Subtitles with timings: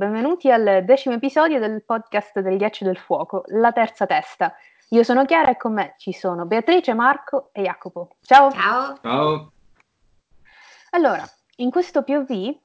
[0.00, 4.54] Benvenuti al decimo episodio del podcast del ghiaccio del fuoco, la terza testa.
[4.88, 8.16] Io sono Chiara e con me ci sono Beatrice, Marco e Jacopo.
[8.22, 8.50] Ciao.
[8.50, 8.96] Ciao.
[9.02, 9.52] Ciao.
[10.92, 11.22] Allora,
[11.56, 12.56] in questo POV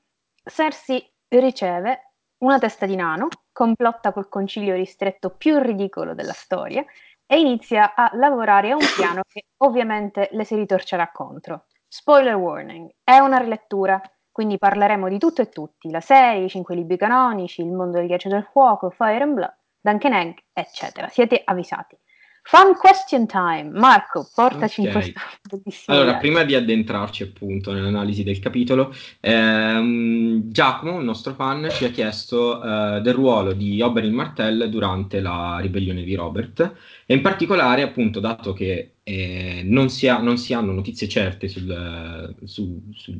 [0.46, 6.86] Cersei riceve una testa di nano, complotta col concilio ristretto più ridicolo della storia
[7.26, 11.66] e inizia a lavorare a un piano che ovviamente le si ritorcerà contro.
[11.86, 14.02] Spoiler warning, è una rilettura,
[14.36, 18.08] quindi parleremo di tutto e tutti, la serie, i cinque libri canonici, il mondo del
[18.08, 21.08] ghiaccio del fuoco, Fire and Blood, Duncan Egg, eccetera.
[21.08, 21.98] Siete avvisati.
[22.42, 23.70] Fun question time.
[23.72, 24.92] Marco, portaci okay.
[24.92, 31.34] in questo bellissimo Allora, prima di addentrarci appunto nell'analisi del capitolo, ehm, Giacomo, il nostro
[31.34, 36.74] fan, ci ha chiesto eh, del ruolo di Oberyn Martell durante la ribellione di Robert
[37.06, 41.48] e in particolare appunto dato che eh, non, si ha, non, si hanno notizie certe
[41.48, 43.18] sul, su, su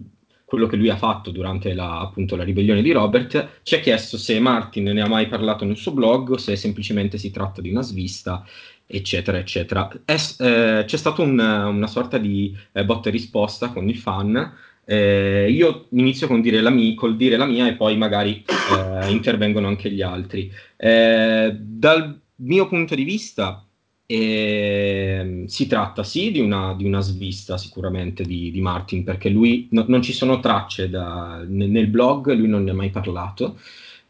[0.56, 4.18] quello che lui ha fatto durante la, appunto, la ribellione di Robert, ci ha chiesto
[4.18, 7.70] se Martin ne ha mai parlato nel suo blog o se semplicemente si tratta di
[7.70, 8.46] una svista
[8.88, 9.90] eccetera, eccetera.
[10.06, 14.54] È, eh, c'è stata un, una sorta di eh, botta e risposta con il fan.
[14.86, 19.68] Eh, io inizio con dire mia, col dire la mia e poi magari eh, intervengono
[19.68, 20.50] anche gli altri.
[20.78, 23.65] Eh, dal mio punto di vista,
[24.06, 29.68] ehm, si tratta sì di una, di una svista sicuramente di, di Martin, perché lui
[29.72, 33.60] no, non ci sono tracce da, nel, nel blog, lui non ne ha mai parlato.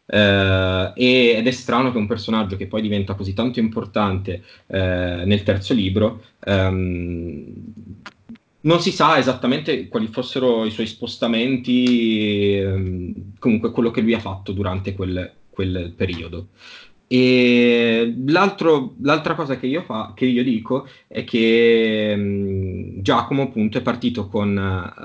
[0.08, 5.42] Uh, ed è strano che un personaggio che poi diventa così tanto importante uh, nel
[5.42, 7.44] terzo libro um,
[8.60, 14.20] non si sa esattamente quali fossero i suoi spostamenti, um, comunque quello che lui ha
[14.20, 16.48] fatto durante quel, quel periodo.
[17.08, 23.82] E l'altra cosa che io, fa, che io, dico è che um, Giacomo appunto è
[23.82, 25.00] partito con, uh,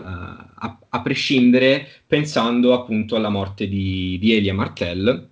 [0.56, 5.30] a, a, prescindere pensando appunto alla morte di, di Elia Martell.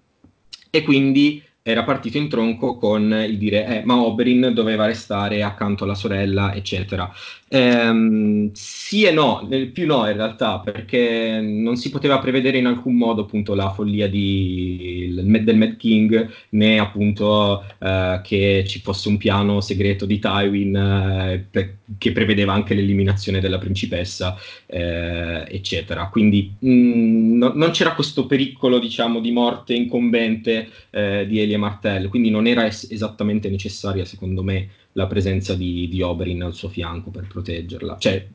[0.69, 5.83] E quindi era partito in tronco con il dire eh, ma Oberyn doveva restare accanto
[5.83, 7.11] alla sorella, eccetera.
[7.51, 12.95] Ehm, sì e no, più no in realtà, perché non si poteva prevedere in alcun
[12.95, 19.17] modo appunto la follia di, del Mad King, né appunto eh, che ci fosse un
[19.17, 24.37] piano segreto di Tywin eh, per, che prevedeva anche l'eliminazione della principessa,
[24.67, 26.07] eh, eccetera.
[26.09, 31.57] Quindi mh, mm, no, non c'era questo pericolo, diciamo, di morte incombente eh, di Elia
[31.59, 36.55] Martell, quindi non era es- esattamente necessaria, secondo me, la presenza di, di Oberyn al
[36.55, 37.97] suo fianco per proteggerla.
[37.99, 38.27] Cioè,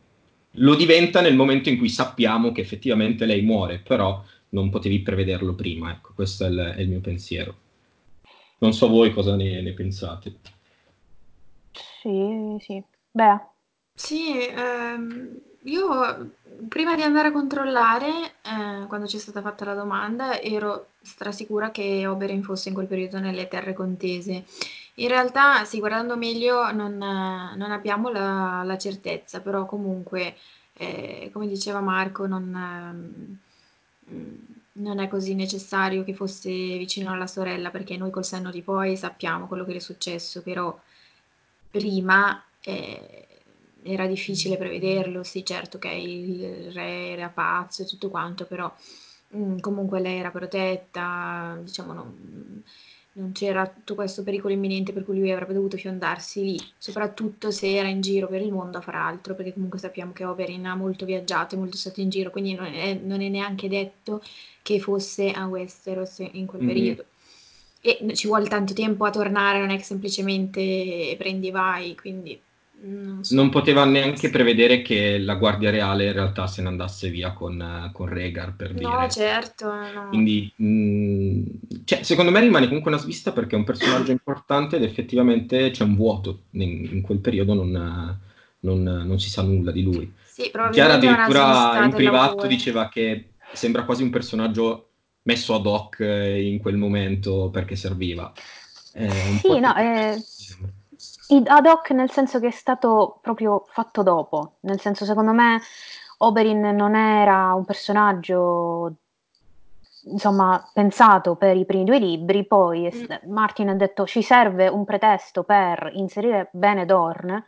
[0.59, 5.55] lo diventa nel momento in cui sappiamo che effettivamente lei muore, però non potevi prevederlo
[5.55, 5.91] prima.
[5.91, 7.57] Ecco, questo è il, è il mio pensiero.
[8.59, 10.39] Non so voi cosa ne, ne pensate.
[11.73, 12.83] Sì, sì.
[13.11, 13.41] Beh.
[13.95, 16.31] Sì, ehm, io
[16.69, 22.07] prima di andare a controllare, eh, quando c'è stata fatta la domanda, ero strasicura che
[22.07, 24.45] Oberyn fosse in quel periodo nelle terre contese.
[24.97, 30.37] In realtà, sì, guardando meglio non, non abbiamo la, la, certezza, però comunque,
[30.75, 33.39] eh, come diceva Marco, non,
[34.11, 34.35] mm,
[34.73, 38.97] non, è così necessario che fosse vicino alla sorella, perché noi col senno di poi
[38.97, 40.79] sappiamo quello che le è successo, però
[41.71, 43.24] prima eh,
[43.85, 48.73] era difficile prevederlo, sì, certo che il re era pazzo e tutto quanto, però
[49.29, 52.63] mh, mm, comunque lei era protetta, diciamo, non
[53.15, 57.73] non c'era tutto questo pericolo imminente per cui lui avrebbe dovuto fiondarsi lì, soprattutto se
[57.73, 60.75] era in giro per il mondo a fare altro, perché comunque sappiamo che Oberyn ha
[60.75, 64.23] molto viaggiato, è molto stato in giro, quindi non è, non è neanche detto
[64.63, 66.75] che fosse a Westeros in quel mm-hmm.
[66.75, 67.05] periodo.
[67.81, 72.41] E ci vuole tanto tempo a tornare, non è che semplicemente prendi e vai, quindi
[72.87, 73.35] non, so.
[73.35, 77.91] non, poteva neanche prevedere che la Guardia Reale in realtà se ne andasse via con,
[77.93, 78.89] con Rhaegar per dire.
[78.89, 79.73] No, certo.
[79.73, 80.09] No.
[80.09, 81.43] Quindi, mh, mm,
[81.85, 85.85] cioè, secondo me rimane comunque una svista perché è un personaggio importante ed effettivamente c'è
[85.85, 86.43] un vuoto.
[86.51, 88.19] In, in quel periodo non,
[88.61, 90.13] non, non, si sa nulla di lui.
[90.25, 94.89] Sì, Chiara addirittura in privato diceva che sembra quasi un personaggio
[95.23, 98.33] messo ad hoc in quel momento perché serviva.
[98.97, 100.23] Eh, sì, no, eh,
[101.47, 105.61] ad hoc nel senso che è stato proprio fatto dopo, nel senso secondo me
[106.19, 108.95] Oberyn non era un personaggio
[110.07, 113.31] insomma pensato per i primi due libri, poi mm.
[113.31, 117.43] Martin ha detto ci serve un pretesto per inserire bene Dorn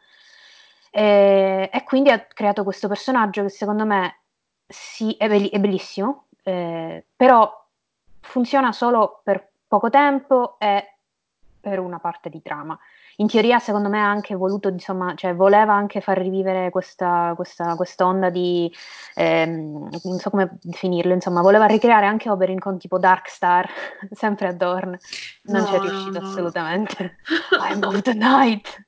[0.90, 4.20] e, e quindi ha creato questo personaggio che secondo me
[4.66, 7.64] sì, è, be- è bellissimo, eh, però
[8.20, 10.96] funziona solo per poco tempo e
[11.60, 12.78] per una parte di trama.
[13.16, 17.74] In teoria secondo me ha anche voluto, insomma, cioè voleva anche far rivivere questa, questa,
[17.74, 18.70] quest'onda di,
[19.14, 23.68] ehm, non so come definirlo, insomma, voleva ricreare anche Oberyn con tipo Darkstar,
[24.12, 24.98] sempre a Dorn,
[25.42, 26.26] non No, ci è riuscito no.
[26.26, 27.18] assolutamente.
[27.58, 28.84] I'm of the night,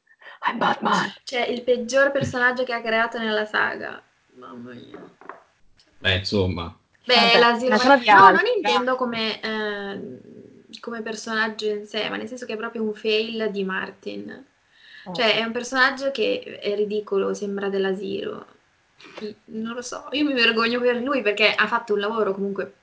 [0.47, 1.13] I'm Batman.
[1.25, 4.03] Cioè, il peggior personaggio che ha creato nella saga.
[4.35, 5.17] Mamma mia.
[6.01, 6.73] Beh, insomma,
[7.09, 7.77] Beh, Vabbè, l'asilo...
[8.15, 10.21] No, non intendo come, eh,
[10.81, 14.47] come personaggio in sé, ma nel senso che è proprio un fail di Martin.
[15.13, 18.47] Cioè, è un personaggio che è ridicolo, sembra dell'asilo.
[19.47, 22.75] Non lo so, io mi vergogno per lui perché ha fatto un lavoro comunque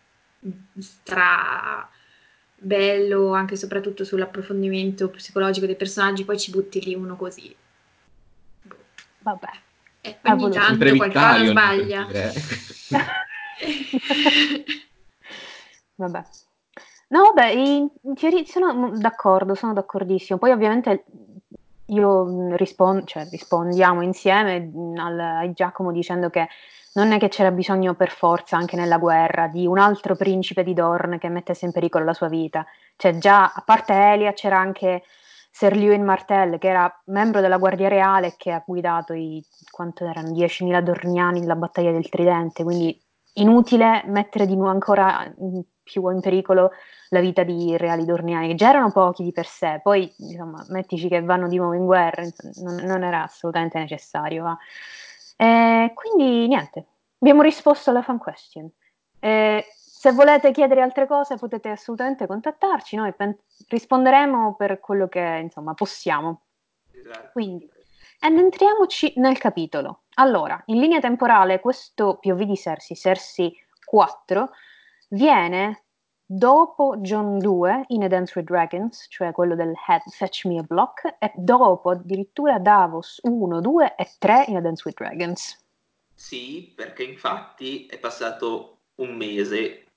[0.80, 1.88] stra
[2.58, 7.56] bello, anche e soprattutto sull'approfondimento psicologico dei personaggi, poi ci butti lì uno così.
[9.20, 9.50] Vabbè.
[10.02, 12.08] Eh, ogni tanto qualcosa sbaglia.
[15.96, 16.24] Vabbè.
[17.16, 20.38] No, vabbè, in, teoria sono mm, d'accordo, sono d'accordissimo.
[20.38, 21.06] Poi ovviamente
[21.86, 26.50] io mm, rispon- cioè, rispondiamo insieme mm, al, a Giacomo dicendo che
[26.96, 30.74] non è che c'era bisogno per forza, anche nella guerra, di un altro principe di
[30.74, 32.66] Dorn che mettesse in pericolo la sua vita.
[32.98, 35.04] Cioè già, a parte Elia, c'era anche
[35.52, 39.42] Sir Lewin Martell, che era membro della Guardia Reale che ha guidato i,
[39.72, 42.98] quanto erano, 10.000 dorniani nella battaglia del Tridente, quindi
[43.36, 46.72] inutile mettere di nuovo ancora in più in pericolo
[47.10, 51.08] la vita di reali dorniani, che già erano pochi di per sé, poi insomma, mettici
[51.08, 52.24] che vanno di nuovo in guerra,
[52.64, 54.58] non, non era assolutamente necessario.
[55.38, 56.86] Eh, quindi niente,
[57.20, 58.70] abbiamo risposto alla fan question.
[59.20, 65.40] Eh, se volete chiedere altre cose potete assolutamente contattarci, noi pen- risponderemo per quello che
[65.44, 66.42] insomma possiamo.
[66.92, 67.30] Esatto.
[67.34, 67.70] Quindi,
[68.25, 70.06] ed entriamoci nel capitolo.
[70.16, 74.50] Allora, in linea temporale, questo POV di Cersei, Cersei 4,
[75.10, 75.83] viene
[76.25, 80.63] dopo John 2 in A Dance with Dragons, cioè quello del Head Fetch Me a
[80.63, 85.63] Block, e dopo addirittura Davos 1, 2 e 3 in A Dance with Dragons.
[86.16, 89.92] Sì, perché infatti è passato un mese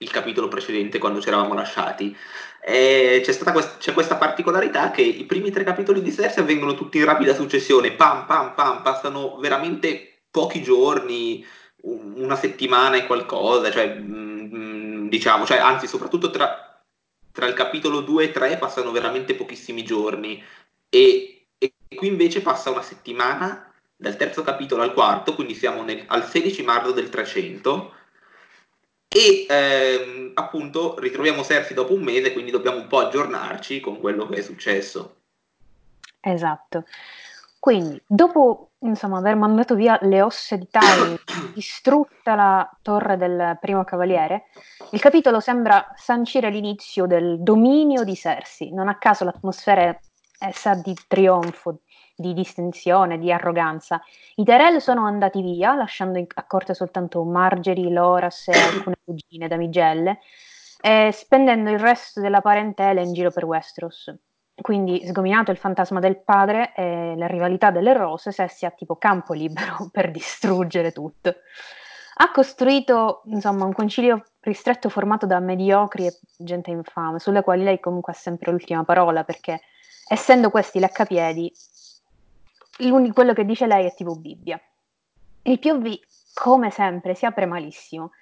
[0.00, 2.16] dal capitolo precedente quando ci eravamo lasciati.
[2.62, 6.74] E c'è stata quest- c'è questa particolarità che i primi tre capitoli di Cersei avvengono
[6.74, 11.44] tutti in rapida successione, pam pam pam, passano veramente pochi giorni,
[11.82, 16.82] un- una settimana e qualcosa, cioè mm, diciamo, cioè, anzi soprattutto tra,
[17.32, 20.42] tra il capitolo 2 e 3 passano veramente pochissimi giorni
[20.88, 26.04] e, e qui invece passa una settimana dal terzo capitolo al quarto, quindi siamo nel-
[26.08, 27.94] al 16 marzo del 300
[29.12, 34.28] e ehm, appunto ritroviamo Cersei dopo un mese, quindi dobbiamo un po' aggiornarci con quello
[34.28, 35.16] che è successo.
[36.20, 36.84] Esatto.
[37.58, 41.18] Quindi, dopo insomma, aver mandato via le ossa di Tywin,
[41.52, 44.44] distrutta la torre del primo cavaliere,
[44.92, 48.72] il capitolo sembra sancire l'inizio del dominio di Cersei.
[48.72, 49.98] Non a caso l'atmosfera
[50.38, 51.80] è sa di trionfo,
[52.20, 54.00] di distinzione, di arroganza.
[54.36, 59.48] I Tyrell sono andati via, lasciando in- a corte soltanto Margery, Loras e alcune cugine
[59.48, 60.18] damigelle,
[60.80, 64.14] e spendendo il resto della parentela in giro per Westeros.
[64.60, 69.32] Quindi, sgominato il fantasma del padre e la rivalità delle rose, Cersei ha tipo campo
[69.32, 71.34] libero per distruggere tutto.
[72.22, 77.80] Ha costruito, insomma, un concilio ristretto formato da mediocri e gente infame, sulle quali lei
[77.80, 79.60] comunque ha sempre l'ultima parola, perché
[80.06, 81.50] essendo questi leccapiedi,
[83.12, 84.60] quello che dice lei è tipo Bibbia.
[85.42, 85.98] Il POV,
[86.34, 88.12] come sempre, si apre malissimo.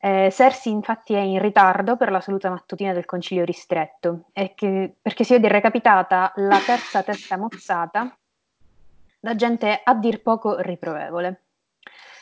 [0.00, 5.24] Eh, Cersei infatti è in ritardo per la saluta mattutina del concilio ristretto, che- perché
[5.24, 8.16] si vede recapitata la terza testa mozzata
[9.18, 11.42] da gente a dir poco riprovevole.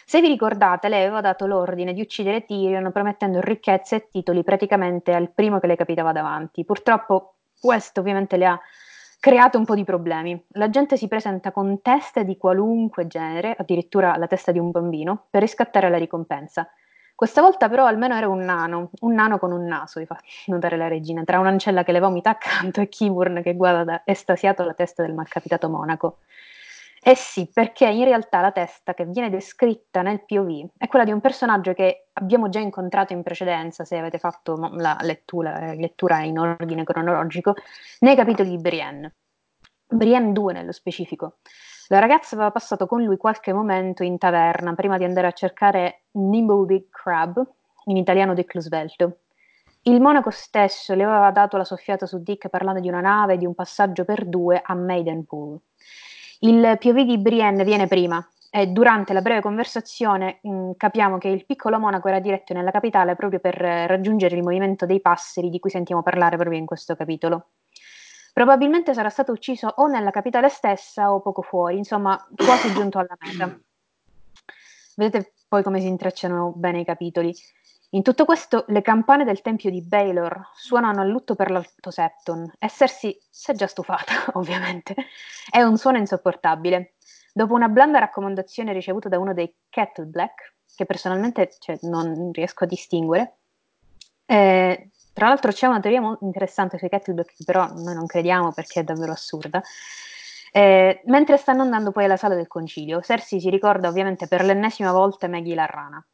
[0.06, 5.12] Se vi ricordate, lei aveva dato l'ordine di uccidere Tyrion promettendo ricchezze e titoli praticamente
[5.12, 6.64] al primo che le capitava davanti.
[6.64, 8.60] Purtroppo questo ovviamente le ha
[9.24, 10.38] creato un po' di problemi.
[10.48, 15.28] La gente si presenta con teste di qualunque genere, addirittura la testa di un bambino,
[15.30, 16.68] per riscattare la ricompensa.
[17.14, 20.76] Questa volta però almeno era un nano, un nano con un naso, vi fa notare
[20.76, 25.02] la regina, tra un'ancella che le vomita accanto e Kiburn che guarda estasiato la testa
[25.02, 26.18] del malcapitato monaco.
[27.06, 31.12] Eh sì, perché in realtà la testa che viene descritta nel POV è quella di
[31.12, 36.22] un personaggio che abbiamo già incontrato in precedenza, se avete fatto la lettura, eh, lettura
[36.22, 37.56] in ordine cronologico,
[37.98, 39.16] nei capitoli di Brienne.
[39.86, 41.40] Brienne 2 nello specifico.
[41.88, 46.04] La ragazza aveva passato con lui qualche momento in taverna prima di andare a cercare
[46.12, 47.46] Nimble Big Crab,
[47.84, 49.18] in italiano Dick Svelto.
[49.82, 53.36] Il monaco stesso le aveva dato la soffiata su Dick parlando di una nave e
[53.36, 55.60] di un passaggio per due a Maidenpool.
[56.44, 61.46] Il POV di Brienne viene prima e durante la breve conversazione mh, capiamo che il
[61.46, 65.58] piccolo monaco era diretto nella capitale proprio per eh, raggiungere il movimento dei passeri di
[65.58, 67.52] cui sentiamo parlare proprio in questo capitolo.
[68.34, 73.16] Probabilmente sarà stato ucciso o nella capitale stessa o poco fuori, insomma, quasi giunto alla
[73.20, 73.58] meta.
[74.96, 77.34] Vedete poi come si intrecciano bene i capitoli.
[77.94, 82.50] In tutto questo, le campane del tempio di Baylor suonano a lutto per l'Alto Septon
[82.58, 84.96] e Cersei si è già stufata, ovviamente.
[85.48, 86.94] È un suono insopportabile.
[87.32, 92.64] Dopo una blanda raccomandazione ricevuta da uno dei Kettle Black, che personalmente cioè, non riesco
[92.64, 93.36] a distinguere,
[94.26, 98.52] eh, tra l'altro c'è una teoria molto interessante sui Kettleback che però noi non crediamo
[98.52, 99.62] perché è davvero assurda.
[100.50, 104.90] Eh, mentre stanno andando poi alla sala del concilio, Cersei si ricorda ovviamente per l'ennesima
[104.90, 106.04] volta Maggie la rana.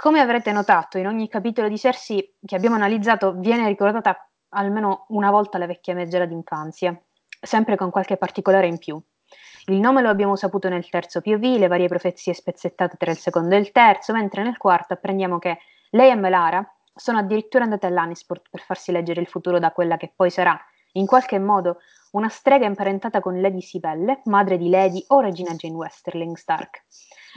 [0.00, 4.16] Come avrete notato, in ogni capitolo di Cersei che abbiamo analizzato viene ricordata
[4.54, 6.98] almeno una volta la vecchia megera d'infanzia,
[7.38, 8.98] sempre con qualche particolare in più.
[9.66, 13.54] Il nome lo abbiamo saputo nel terzo POV, le varie profezie spezzettate tra il secondo
[13.54, 15.58] e il terzo, mentre nel quarto apprendiamo che
[15.90, 20.10] lei e Melara, sono addirittura andate all'Anisport per farsi leggere il futuro da quella che
[20.16, 20.58] poi sarà,
[20.92, 21.76] in qualche modo,
[22.12, 26.84] una strega imparentata con Lady Sibelle, madre di Lady o regina Jane Westerling Stark.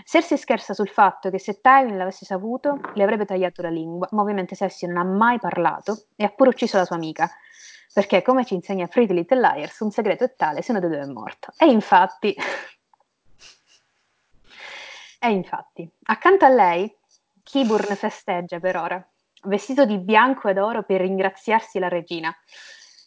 [0.06, 4.22] Cersei scherza sul fatto che se Tywin l'avesse saputo, le avrebbe tagliato la lingua, ma
[4.22, 7.30] ovviamente Cersei non ha mai parlato e ha pure ucciso la sua amica,
[7.94, 11.01] perché come ci insegna Pretty Little Liars, un segreto è tale se uno dei due
[11.01, 11.53] è morto.
[11.58, 12.36] E infatti...
[15.20, 16.92] e infatti, accanto a lei,
[17.44, 19.08] Kiburn festeggia per ora,
[19.44, 22.36] vestito di bianco ed oro per ringraziarsi la regina.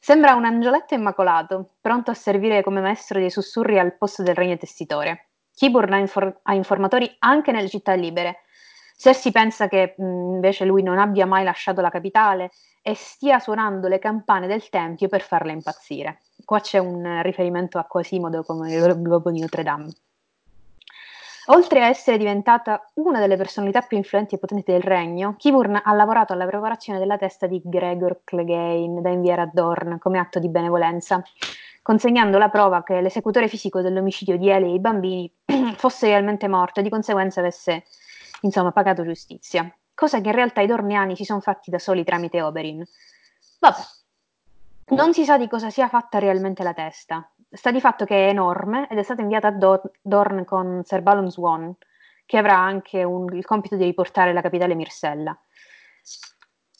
[0.07, 4.57] Sembra un angioletto immacolato, pronto a servire come maestro dei sussurri al posto del regno
[4.57, 5.31] testitore.
[5.53, 8.43] Kiburn ha, infor- ha informatori anche nelle città libere.
[8.97, 12.51] Cersei pensa che mh, invece lui non abbia mai lasciato la capitale
[12.83, 16.21] e stia suonando le campane del tempio per farla impazzire.
[16.45, 19.93] Qua c'è un riferimento a Quasimodo come il globo di Notre Dame.
[21.49, 25.93] Oltre a essere diventata una delle personalità più influenti e potenti del regno, Kiburn ha
[25.93, 30.49] lavorato alla preparazione della testa di Gregor Clegane da inviare a Dorn come atto di
[30.49, 31.23] benevolenza,
[31.83, 35.33] consegnando la prova che l'esecutore fisico dell'omicidio di Eli e i bambini
[35.77, 37.85] fosse realmente morto e di conseguenza avesse,
[38.41, 39.73] insomma, pagato giustizia.
[39.95, 42.85] Cosa che in realtà i dorniani si sono fatti da soli tramite Oberyn.
[43.61, 43.83] Vabbè,
[44.97, 48.29] non si sa di cosa sia fatta realmente la testa, sta di fatto che è
[48.29, 51.75] enorme ed è stata inviata a Do- Dorn con Sir Balon Swan,
[52.25, 55.37] che avrà anche un, il compito di riportare la capitale Mirsella.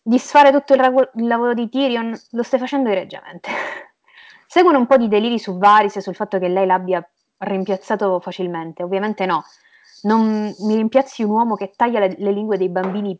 [0.03, 3.51] Disfare tutto il, ragu- il lavoro di Tyrion lo stai facendo egregiamente.
[4.47, 7.07] Seguono un po' di deliri su Varys e sul fatto che lei l'abbia
[7.39, 8.83] rimpiazzato facilmente.
[8.83, 9.45] Ovviamente no.
[10.03, 13.19] Non mi rimpiazzi un uomo che taglia le, le lingue dei bambini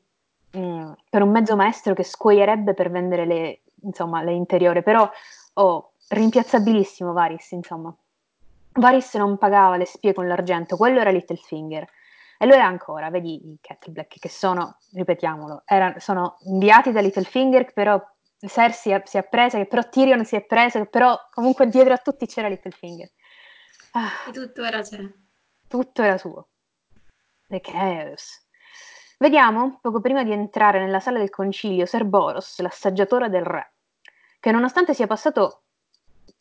[0.53, 4.83] mh, mm, per un mezzo maestro che scuoierebbe per vendere le, insomma, le interiore.
[4.83, 5.11] Però,
[5.55, 7.95] oh, rimpiazzabilissimo Varys, insomma.
[8.73, 11.89] Varys non pagava le spie con l'argento, quello era Littlefinger.
[12.39, 17.01] E lo è ancora, vedi i Cat Black che sono, ripetiamolo, erano, sono inviati da
[17.01, 17.99] Littlefinger, però
[18.39, 21.99] Cersei si è presa, che però Tyrion si è preso, che però comunque dietro a
[21.99, 23.11] tutti c'era Littlefinger.
[23.93, 25.01] Ah, e tutto era c'è.
[25.67, 26.49] Tutto era suo.
[27.49, 28.47] The Chaos.
[29.19, 33.73] Vediamo, poco prima di entrare nella sala del concilio, Ser Boros, l'assaggiatore del re,
[34.39, 35.66] che nonostante sia passato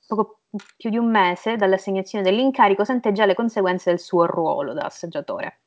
[0.08, 0.40] poco
[0.78, 5.62] più di un mese dall'assegnazione dell'incarico, sente già le conseguenze del suo ruolo da assaggiatore.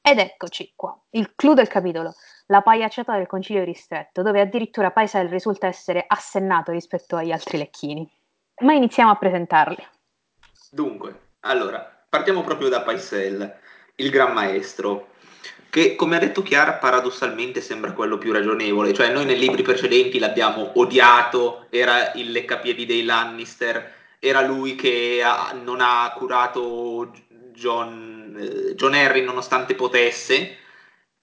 [0.00, 2.14] Ed eccoci qua, il clou del capitolo,
[2.46, 8.10] la pagliacciata del concilio ristretto, dove addirittura Paisel risulta essere assennato rispetto agli altri lecchini.
[8.60, 9.86] Ma iniziamo a presentarli.
[10.70, 13.56] Dunque, allora, partiamo proprio da Paisel,
[13.96, 15.08] il gran maestro,
[15.70, 20.18] che come ha detto Chiara paradossalmente sembra quello più ragionevole, cioè noi nei libri precedenti
[20.18, 27.12] l'abbiamo odiato, era il leccapiedi dei Lannister, era lui che ha, non ha curato
[27.52, 30.56] John, eh, John Harry nonostante potesse,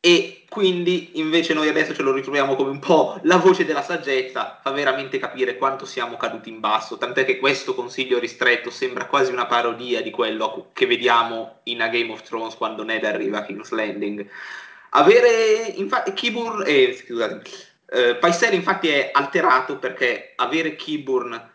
[0.06, 4.60] e quindi invece noi adesso ce lo ritroviamo come un po' la voce della saggezza,
[4.62, 9.32] fa veramente capire quanto siamo caduti in basso, tant'è che questo consiglio ristretto sembra quasi
[9.32, 13.46] una parodia di quello che vediamo in A Game of Thrones quando Ned arriva a
[13.46, 14.30] King's Landing.
[14.92, 17.42] Avere, infatti, Kiburn, eh, scusate,
[17.90, 21.54] eh, Paisel infatti è alterato perché avere Kiburn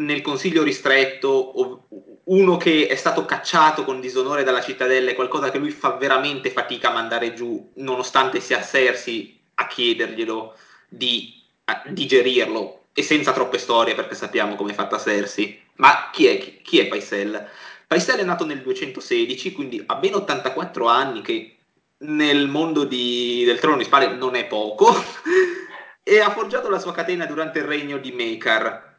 [0.00, 1.86] nel consiglio ristretto,
[2.24, 6.50] uno che è stato cacciato con disonore dalla cittadella, è qualcosa che lui fa veramente
[6.50, 10.56] fatica a mandare giù, nonostante sia Cersei a chiederglielo
[10.88, 15.60] di a digerirlo, e senza troppe storie perché sappiamo come è fatta Cersei.
[15.76, 17.48] Ma chi è, chi, chi è Paisel?
[17.86, 21.56] Paisel è nato nel 216, quindi ha ben 84 anni, che
[21.98, 24.92] nel mondo di, del trono di spade non è poco,
[26.02, 28.89] e ha forgiato la sua catena durante il regno di Maekar,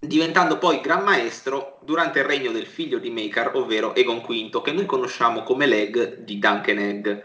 [0.00, 4.72] diventando poi Gran Maestro durante il regno del figlio di Maker, ovvero Egon V, che
[4.72, 7.18] noi conosciamo come Leg di Duncan Egg.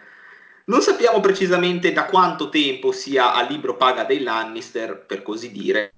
[0.66, 5.94] Non sappiamo precisamente da quanto tempo sia a libro paga dei Lannister, per così dire,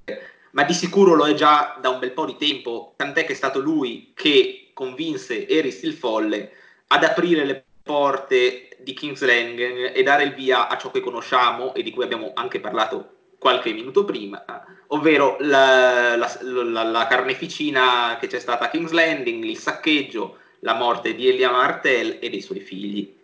[0.52, 3.36] ma di sicuro lo è già da un bel po' di tempo, tant'è che è
[3.36, 6.52] stato lui che convinse Eris il Folle
[6.88, 11.74] ad aprire le porte di King's Landing e dare il via a ciò che conosciamo
[11.74, 14.44] e di cui abbiamo anche parlato qualche minuto prima,
[14.88, 20.74] ovvero la, la, la, la carneficina che c'è stata a King's Landing, il saccheggio, la
[20.74, 23.16] morte di Elia Martel e dei suoi figli.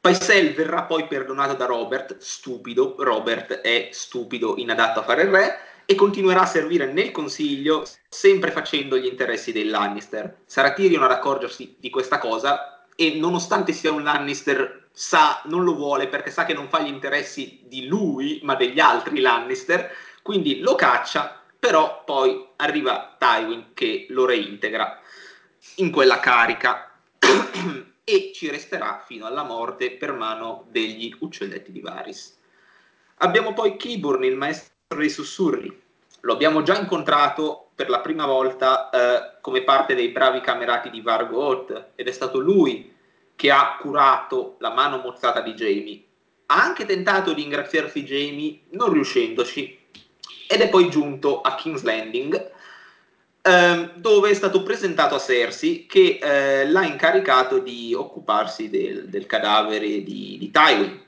[0.00, 5.58] Paisel verrà poi perdonato da Robert, stupido, Robert è stupido, inadatto a fare il re,
[5.84, 10.38] e continuerà a servire nel consiglio sempre facendo gli interessi dei Lannister.
[10.44, 15.74] Sarà Tyrion ad accorgersi di questa cosa e nonostante sia un Lannister sa, non lo
[15.74, 19.90] vuole perché sa che non fa gli interessi di lui ma degli altri Lannister,
[20.22, 25.00] quindi lo caccia, però poi arriva Tywin che lo reintegra
[25.76, 26.90] in quella carica
[28.04, 32.38] e ci resterà fino alla morte per mano degli uccelletti di Varys.
[33.18, 35.80] Abbiamo poi Kiburn, il maestro dei sussurri.
[36.20, 41.00] Lo abbiamo già incontrato per la prima volta eh, come parte dei bravi camerati di
[41.00, 42.91] Vargo Holt ed è stato lui
[43.42, 46.00] che ha curato la mano mozzata di Jamie.
[46.46, 49.80] Ha anche tentato di ingraziarsi Jamie, non riuscendoci,
[50.46, 52.50] ed è poi giunto a King's Landing,
[53.42, 59.26] ehm, dove è stato presentato a Cersei, che eh, l'ha incaricato di occuparsi del, del
[59.26, 61.02] cadavere di, di Tywin.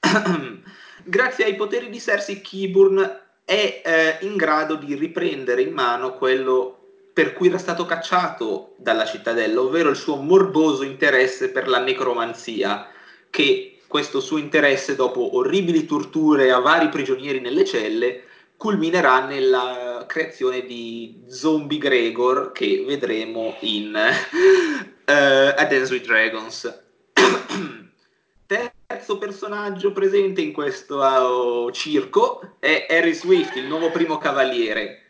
[1.04, 6.77] Grazie ai poteri di Cersei, Kiburn è eh, in grado di riprendere in mano quello
[7.18, 12.86] per cui era stato cacciato dalla cittadella, ovvero il suo morboso interesse per la necromanzia,
[13.28, 18.22] che questo suo interesse, dopo orribili torture a vari prigionieri nelle celle,
[18.56, 26.82] culminerà nella creazione di Zombie Gregor, che vedremo in uh, A Dance with Dragons.
[28.86, 35.07] terzo personaggio presente in questo uh, circo è Harry Swift, il nuovo primo cavaliere.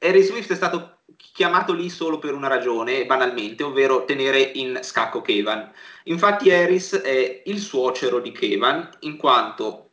[0.00, 0.98] Harry Swift è stato
[1.32, 5.70] chiamato lì solo per una ragione, banalmente, ovvero tenere in scacco Kevan.
[6.04, 9.90] Infatti Harris è il suocero di Kevan, in quanto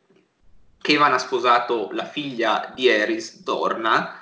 [0.80, 4.18] Kevan ha sposato la figlia di Harris, Dorna,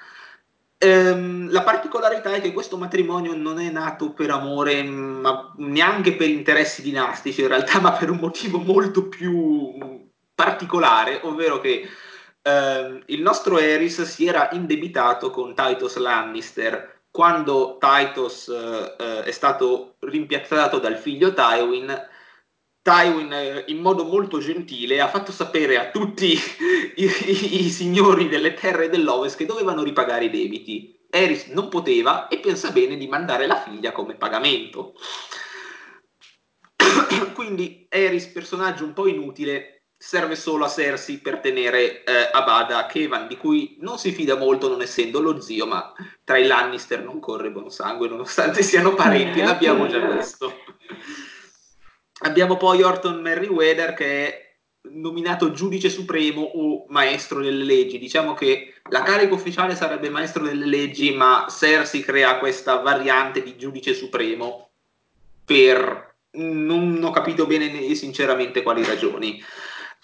[0.79, 6.29] Ehm, la particolarità è che questo matrimonio non è nato per amore, ma neanche per
[6.29, 11.88] interessi dinastici in realtà, ma per un motivo molto più particolare, ovvero che
[12.47, 19.97] ehm, il nostro Eris si era indebitato con Titus Lannister quando Titus eh, è stato
[20.01, 22.15] rimpiazzato dal figlio Tywin
[22.87, 26.39] Tywin eh, in modo molto gentile ha fatto sapere a tutti
[26.95, 30.95] i, i, i, signori delle terre dell'Ovest che dovevano ripagare i debiti.
[31.11, 34.95] Eris non poteva e pensa bene di mandare la figlia come pagamento.
[37.35, 42.87] Quindi Eris, personaggio un po' inutile, serve solo a Cersei per tenere eh, a bada
[42.87, 47.03] Kevan, di cui non si fida molto non essendo lo zio, ma tra i Lannister
[47.03, 50.61] non corre buon sangue nonostante siano parenti, l'abbiamo già visto.
[52.21, 54.47] Abbiamo poi Orton Merriweather che è
[54.91, 57.99] nominato giudice supremo o maestro delle leggi.
[57.99, 63.57] Diciamo che la carica ufficiale sarebbe maestro delle leggi, ma Cersei crea questa variante di
[63.57, 64.71] giudice supremo
[65.45, 69.43] per non ho capito bene sinceramente quali ragioni.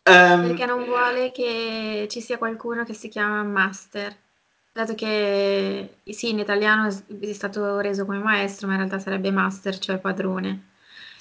[0.04, 4.16] Um, Perché non vuole che ci sia qualcuno che si chiama master.
[4.72, 9.78] Dato che sì, in italiano è stato reso come maestro, ma in realtà sarebbe master,
[9.78, 10.70] cioè padrone.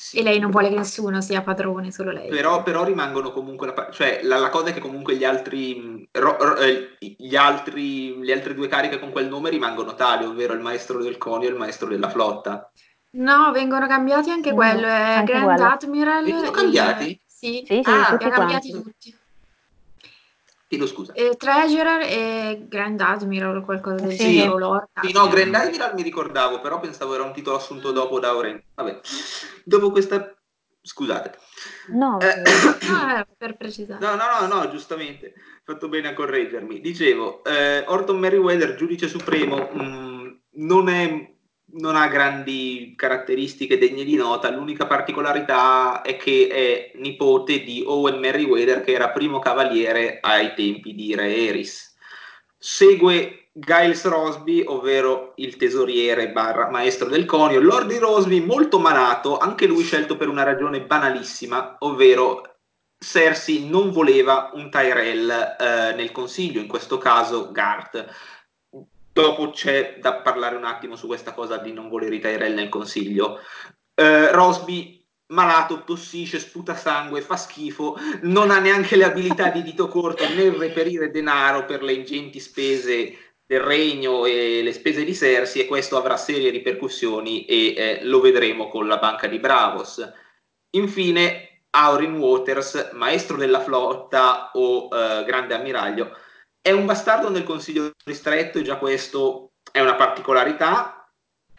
[0.02, 0.17] Sì.
[0.17, 2.30] E lei non vuole che nessuno sia padrone, solo lei.
[2.30, 6.38] Però, però rimangono comunque, la, cioè la, la, cosa è che comunque gli altri, ro,
[6.39, 10.60] ro, eh, gli altri, le altre due cariche con quel nome rimangono tali, ovvero il
[10.60, 12.72] maestro del conio e il maestro della flotta.
[13.12, 15.70] No, vengono cambiati anche no, quello, è anche Grand quello.
[15.70, 16.24] Admiral.
[16.24, 17.21] Vengono cambiati?
[17.42, 19.18] Sì, sì, sì ah, tutti cambiati tutti.
[20.68, 21.14] Chiedo scusa.
[21.14, 24.60] Eh, Treasurer e Grand Admiral o qualcosa del sì, genere.
[24.60, 28.36] Lord, sì, no, Grand Admiral mi ricordavo, però pensavo era un titolo assunto dopo da
[28.36, 28.62] Oren.
[28.76, 29.00] Vabbè,
[29.64, 30.36] dopo questa...
[30.84, 31.38] Scusate.
[31.88, 32.42] No, eh,
[32.88, 34.06] no per precisare.
[34.06, 35.34] No, no, no, no, giustamente.
[35.64, 36.80] Fatto bene a correggermi.
[36.80, 40.28] Dicevo, eh, Orton Merriweather, giudice supremo, mh, mm,
[40.58, 41.34] non è
[41.74, 48.20] non ha grandi caratteristiche degne di nota, l'unica particolarità è che è nipote di Owen
[48.20, 51.96] Merriweather che era primo cavaliere ai tempi di Re Eris.
[52.58, 59.38] Segue Giles Rosby, ovvero il tesoriere barra maestro del conio, Lord di Rosby molto malato,
[59.38, 62.44] anche lui scelto per una ragione banalissima, ovvero
[62.98, 68.06] Cersei non voleva un Tyrell eh, nel consiglio, in questo caso Garth
[69.13, 72.69] Dopo c'è da parlare un attimo su questa cosa di non volere i Tyrell nel
[72.69, 73.39] consiglio.
[73.93, 79.88] Eh, Rosby malato, tossisce, sputa sangue, fa schifo, non ha neanche le abilità di dito
[79.88, 85.63] corto nel reperire denaro per le ingenti spese del regno e le spese di Cersei
[85.63, 90.10] e questo avrà serie ripercussioni e eh, lo vedremo con la banca di Bravos.
[90.71, 96.15] Infine, Aurin Waters, maestro della flotta o eh, grande ammiraglio,
[96.62, 101.10] è un bastardo nel consiglio ristretto e già questo è una particolarità.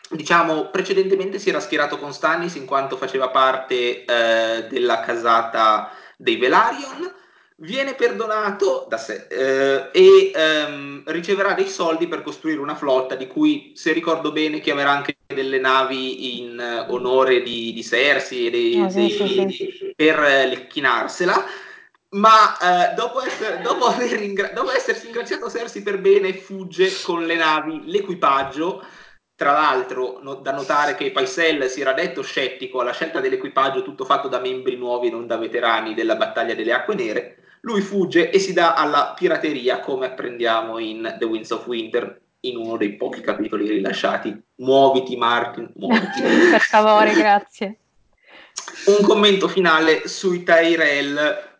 [0.09, 6.37] Diciamo, precedentemente si era schierato con Stannis in quanto faceva parte eh, della casata dei
[6.37, 7.15] Velaryon,
[7.57, 13.27] viene perdonato da sé eh, e ehm, riceverà dei soldi per costruire una flotta di
[13.27, 18.81] cui, se ricordo bene, chiamerà anche delle navi in onore di, di Cersei e dei,
[18.81, 19.93] oh, sì, dei, sì, sì.
[19.97, 21.45] per uh, lecchinarsela
[22.13, 27.37] ma eh, dopo, essere, dopo, ingra- dopo, essersi ingraziato Cersei per bene fugge con le
[27.37, 28.85] navi, l'equipaggio
[29.35, 34.05] tra l'altro, no, da notare che Paisel si era detto scettico alla scelta dell'equipaggio tutto
[34.05, 37.39] fatto da membri nuovi e non da veterani della battaglia delle acque nere.
[37.63, 42.57] Lui fugge e si dà alla pirateria, come apprendiamo in The Winds of Winter, in
[42.57, 44.41] uno dei pochi capitoli rilasciati.
[44.57, 46.23] Muoviti, Martin, muoviti.
[46.51, 47.79] per favore, grazie.
[48.87, 51.52] Un commento finale sui Tyrell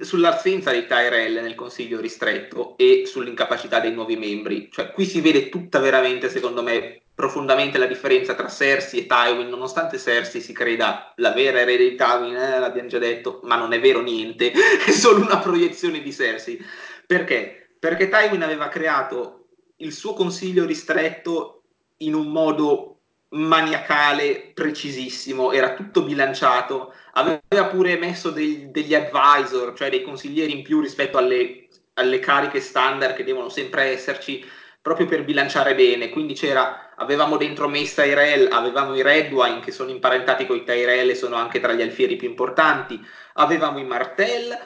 [0.00, 4.68] sull'assenza dei Tyrell nel consiglio ristretto e sull'incapacità dei nuovi membri.
[4.70, 9.48] Cioè, qui si vede tutta veramente, secondo me, profondamente la differenza tra Cersei e Tywin,
[9.48, 13.72] nonostante Cersei si creda la vera erede di Tywin, eh, l'abbiamo già detto, ma non
[13.72, 14.52] è vero niente,
[14.86, 16.62] è solo una proiezione di Cersei.
[17.06, 17.70] Perché?
[17.78, 19.48] Perché Tywin aveva creato
[19.78, 21.62] il suo consiglio ristretto
[21.98, 22.95] in un modo
[23.30, 30.62] maniacale, precisissimo, era tutto bilanciato, aveva pure messo dei, degli advisor, cioè dei consiglieri in
[30.62, 34.44] più rispetto alle, alle cariche standard che devono sempre esserci,
[34.80, 36.10] proprio per bilanciare bene.
[36.10, 41.10] Quindi c'era, avevamo dentro Mace Tyrell, avevamo i Redwine che sono imparentati con i Tyrell
[41.10, 44.56] e sono anche tra gli alfieri più importanti, avevamo i Martell,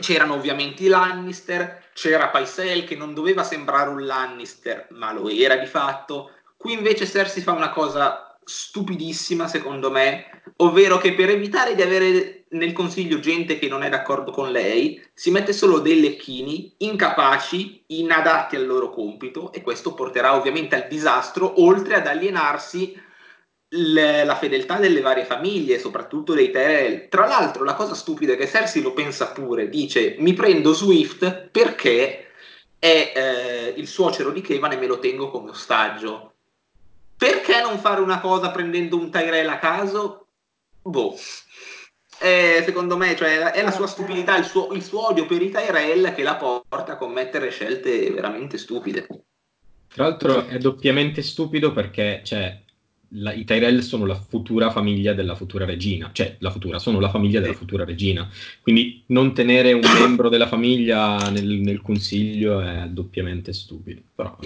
[0.00, 5.56] c'erano ovviamente i Lannister, c'era Paisel che non doveva sembrare un Lannister, ma lo era
[5.56, 6.32] di fatto.
[6.60, 12.44] Qui invece Cersei fa una cosa stupidissima secondo me, ovvero che per evitare di avere
[12.50, 17.84] nel consiglio gente che non è d'accordo con lei, si mette solo dei lecchini incapaci,
[17.86, 22.94] inadatti al loro compito e questo porterà ovviamente al disastro, oltre ad alienarsi
[23.68, 27.08] le, la fedeltà delle varie famiglie, soprattutto dei Tyrell.
[27.08, 31.48] Tra l'altro la cosa stupida è che Cersei lo pensa pure, dice mi prendo Swift
[31.50, 32.32] perché
[32.78, 36.34] è eh, il suocero di Kevan e me lo tengo come ostaggio
[37.20, 40.28] perché non fare una cosa prendendo un Tyrell a caso?
[40.80, 41.14] Boh.
[42.18, 45.50] Eh, secondo me cioè, è la sua stupidità, il suo, il suo, odio per i
[45.50, 49.06] Tyrell che la porta a commettere scelte veramente stupide.
[49.92, 52.58] Tra l'altro è doppiamente stupido perché cioè,
[53.08, 57.10] la, i Tyrell sono la futura famiglia della futura regina, cioè la futura, sono la
[57.10, 58.26] famiglia della futura regina.
[58.62, 64.00] Quindi non tenere un membro della famiglia nel, nel consiglio è doppiamente stupido.
[64.14, 64.38] Però,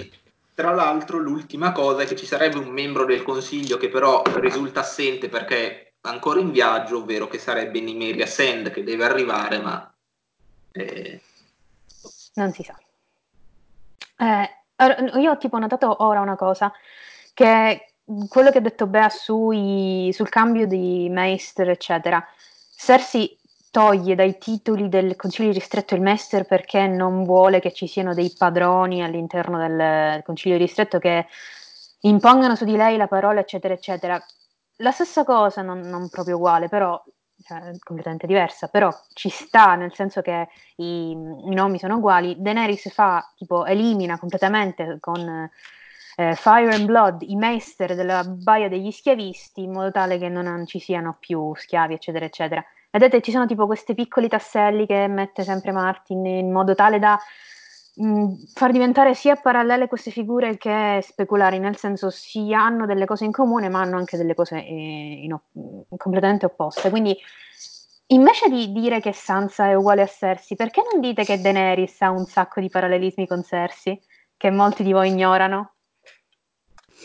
[0.54, 4.80] tra l'altro, l'ultima cosa è che ci sarebbe un membro del consiglio che però risulta
[4.80, 9.94] assente perché è ancora in viaggio, ovvero che sarebbe Nimeria Sand che deve arrivare, ma
[10.72, 11.20] eh...
[12.34, 12.78] non si sa.
[14.16, 16.72] Eh, io ho tipo notato ora una cosa
[17.32, 17.94] che
[18.28, 22.24] quello che ha detto Bea sui, sul cambio di Meister, eccetera.
[22.76, 23.38] Cersei
[23.74, 28.32] toglie dai titoli del Consiglio ristretto il Mester perché non vuole che ci siano dei
[28.38, 31.26] padroni all'interno del Consiglio ristretto che
[32.02, 34.24] impongano su di lei la parola, eccetera, eccetera.
[34.76, 37.02] La stessa cosa, non, non proprio uguale, però
[37.42, 42.36] cioè, completamente diversa, però ci sta nel senso che i, i nomi sono uguali.
[42.38, 45.50] Daenerys fa, tipo, elimina completamente con
[46.16, 50.64] eh, Fire and Blood i meister della baia degli schiavisti in modo tale che non
[50.64, 52.64] ci siano più schiavi, eccetera, eccetera.
[52.94, 57.18] Vedete, ci sono tipo questi piccoli tasselli che mette sempre Martin in modo tale da
[57.96, 63.04] mh, mm, far diventare sia parallele queste figure che speculari, nel senso si hanno delle
[63.04, 66.88] cose in comune ma hanno anche delle cose eh, op- completamente opposte.
[66.88, 67.18] Quindi
[68.06, 72.10] invece di dire che Sansa è uguale a Cersei, perché non dite che Daenerys ha
[72.10, 74.00] un sacco di parallelismi con Cersei,
[74.36, 75.72] che molti di voi ignorano?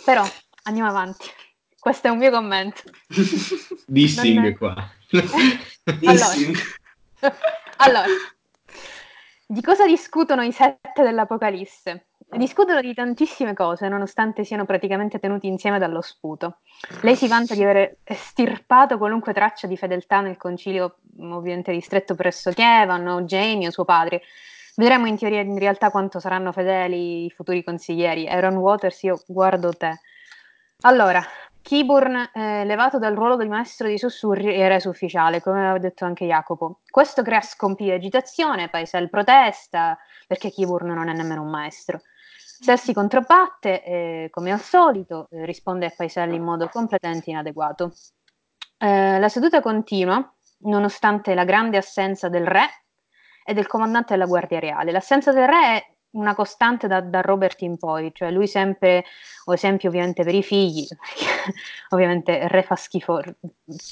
[0.05, 0.23] Però
[0.65, 1.25] andiamo avanti.
[1.79, 2.83] Questo è un mio commento.
[3.89, 4.57] Dissing è...
[4.57, 4.75] qua.
[6.05, 6.25] allora,
[7.77, 8.05] allora,
[9.47, 12.05] di cosa discutono i sette dell'Apocalisse?
[12.31, 16.59] Discutono di tantissime cose, nonostante siano praticamente tenuti insieme dallo sputo.
[17.01, 22.51] Lei si vanta di aver estirpato qualunque traccia di fedeltà nel concilio, ovviamente ristretto presso
[22.51, 24.21] Kievan o Jamie o suo padre.
[24.75, 28.29] Vedremo in teoria in realtà quanto saranno fedeli i futuri consiglieri.
[28.29, 29.99] Aaron Waters, io guardo te.
[30.81, 31.21] Allora,
[31.69, 36.03] Kiburn, eh, levato dal ruolo del maestro dei sussurri, è reso ufficiale, come aveva detto
[36.03, 36.79] anche Jacopo.
[36.89, 42.01] Questo crea scompi e agitazione, Paisel protesta, perché Kiburn non è nemmeno un maestro.
[42.59, 47.93] Cersei controbatte, eh, come al solito, eh, risponde a Paisel in modo completamente inadeguato.
[48.79, 50.27] Eh, la seduta continua,
[50.61, 52.65] nonostante la grande assenza del re
[53.45, 54.91] e del comandante della Guardia Reale.
[54.91, 59.03] L'assenza del re è una costante da, da, Robert in poi, cioè lui sempre,
[59.45, 60.87] o esempio ovviamente per i figli,
[61.89, 63.21] ovviamente il re fa schifo,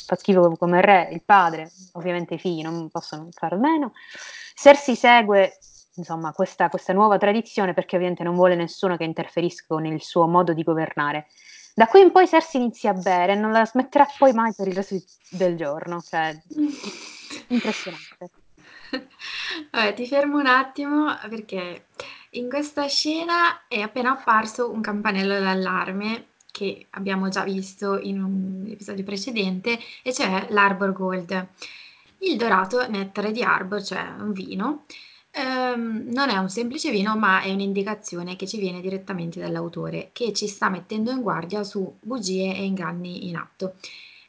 [0.05, 3.93] fa schifo come re, il padre, ovviamente i figli non possono fare meno.
[4.55, 5.57] Cersei segue
[5.97, 10.27] insomma questa, questa nuova tradizione perché ovviamente non vuole nessuno che interferisca con il suo
[10.27, 11.27] modo di governare.
[11.73, 14.67] Da qui in poi Cersei inizia a bere e non la smetterà poi mai per
[14.67, 14.95] il resto
[15.29, 16.35] del giorno, cioè
[17.49, 18.31] impressionante.
[19.71, 21.85] Vabbè, ti fermo un attimo perché
[22.31, 28.65] in questa scena è appena apparso un campanello d'allarme che abbiamo già visto in un
[28.67, 31.47] episodio precedente, e cioè l'Arbor Gold.
[32.19, 34.85] Il dorato nettare di Arbor, cioè un vino,
[35.31, 40.33] ehm, non è un semplice vino, ma è un'indicazione che ci viene direttamente dall'autore, che
[40.33, 43.75] ci sta mettendo in guardia su bugie e inganni in atto.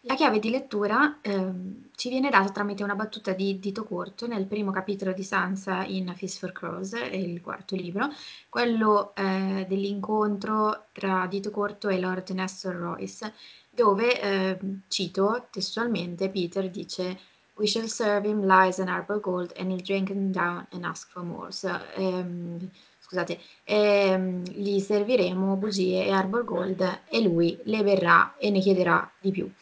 [0.09, 4.47] La chiave di lettura ehm, ci viene data tramite una battuta di Dito Corto nel
[4.47, 8.09] primo capitolo di Sansa in Fist for Crows, il quarto libro,
[8.49, 13.35] quello eh, dell'incontro tra Dito Corto e Lord Nestor Royce,
[13.69, 17.19] dove, eh, cito testualmente, Peter dice
[17.57, 21.11] We shall serve him lies and arbor gold and he'll drink them down and ask
[21.11, 21.53] for more.
[21.53, 28.49] So, ehm, scusate, ehm, gli serviremo bugie e arbor gold e lui le berrà e
[28.51, 29.53] ne chiederà di più.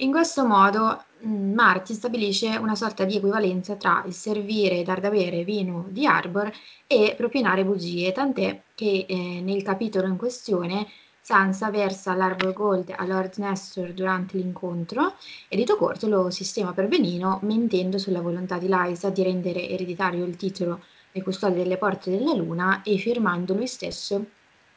[0.00, 4.98] In questo modo mh, Martin stabilisce una sorta di equivalenza tra il servire e dar
[4.98, 6.50] da bere vino di Arbor
[6.86, 10.86] e propinare bugie, tant'è che eh, nel capitolo in questione
[11.20, 15.16] Sansa versa l'Arbor Gold a Lord Nestor durante l'incontro
[15.48, 20.24] e Dito Corto lo sistema per benino mentendo sulla volontà di Lysa di rendere ereditario
[20.24, 20.82] il titolo
[21.12, 24.24] dei custodi delle porte della luna e firmando lui stesso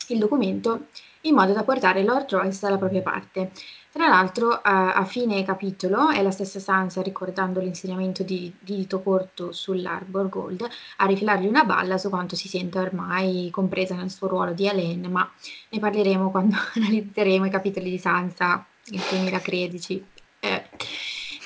[0.10, 0.88] il documento
[1.22, 3.52] in modo da portare Lord Royce dalla propria parte.
[3.94, 9.04] Tra l'altro, a, a fine capitolo è la stessa Sansa, ricordando l'insegnamento di, di Dito
[9.04, 14.28] Corto sull'Arbor Gold, a rifilargli una balla su quanto si sente ormai compresa nel suo
[14.28, 15.32] ruolo di Helen, ma
[15.70, 20.04] ne parleremo quando analizzeremo i capitoli di Sansa nel 2013.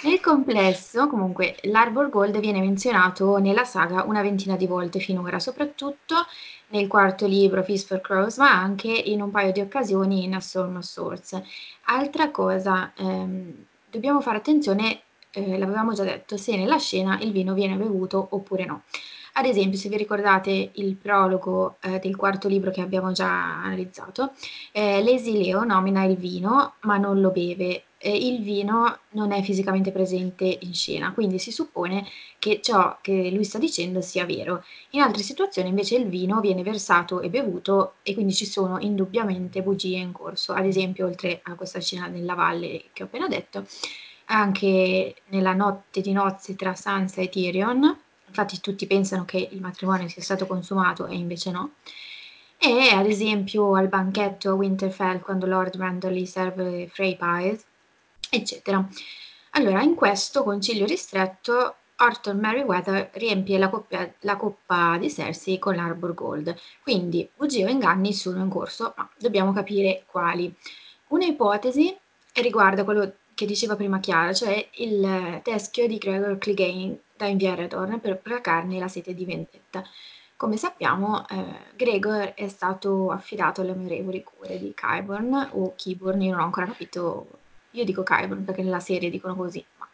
[0.01, 6.15] Nel complesso, comunque, l'Arbor Gold viene menzionato nella saga una ventina di volte finora, soprattutto
[6.67, 10.39] nel quarto libro Feast for Crows, ma anche in un paio di occasioni in A
[10.39, 11.41] Storm of Swords.
[11.85, 17.53] Altra cosa, ehm, dobbiamo fare attenzione, eh, l'avevamo già detto, se nella scena il vino
[17.53, 18.83] viene bevuto oppure no.
[19.33, 24.33] Ad esempio, se vi ricordate il prologo eh, del quarto libro che abbiamo già analizzato,
[24.71, 27.83] eh, l'esileo nomina il vino ma non lo beve.
[27.99, 32.05] Eh, il vino non è fisicamente presente in scena, quindi si suppone
[32.37, 34.63] che ciò che lui sta dicendo sia vero.
[34.91, 39.63] In altre situazioni invece il vino viene versato e bevuto e quindi ci sono indubbiamente
[39.63, 40.53] bugie in corso.
[40.53, 43.65] Ad esempio, oltre a questa scena nella valle che ho appena detto,
[44.25, 50.07] anche nella notte di nozze tra Sansa e Tyrion, infatti tutti pensano che il matrimonio
[50.07, 51.71] sia stato consumato e invece no.
[52.59, 57.65] E ad esempio al banchetto a Winterfell quando Lord Brandon gli serve Frey Pies,
[58.29, 58.87] eccetera.
[59.51, 65.75] Allora, in questo concilio ristretto Arthur Merriweather riempie la, coppia, la coppa di Cersei con
[65.75, 70.53] l'Arbor Gold, quindi bugie o inganni sono in corso, ma dobbiamo capire quali.
[71.07, 71.95] Una ipotesi
[72.33, 77.67] riguarda quello che diceva prima Chiara, cioè il teschio di Gregor Clegane da inviare a
[77.67, 79.83] Dorne per placarne la sete di vendetta.
[80.35, 86.31] Come sappiamo, eh, Gregor è stato affidato alle amorevoli cure di Kyburn o Kiburn, io
[86.31, 87.27] non ho ancora capito,
[87.77, 89.87] io dico Kyburn perché nella serie dicono così, ma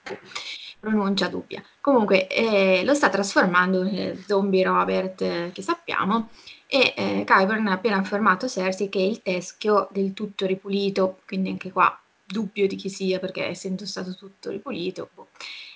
[0.79, 1.63] pronuncia dubbia.
[1.79, 6.29] Comunque eh, lo sta trasformando nel zombie Robert eh, che sappiamo
[6.67, 11.71] e eh, Kyburn ha appena affermato Cersei che il teschio del tutto ripulito, quindi anche
[11.71, 11.97] qua
[12.33, 15.27] dubbio di chi sia perché essendo stato tutto ripulito, boh,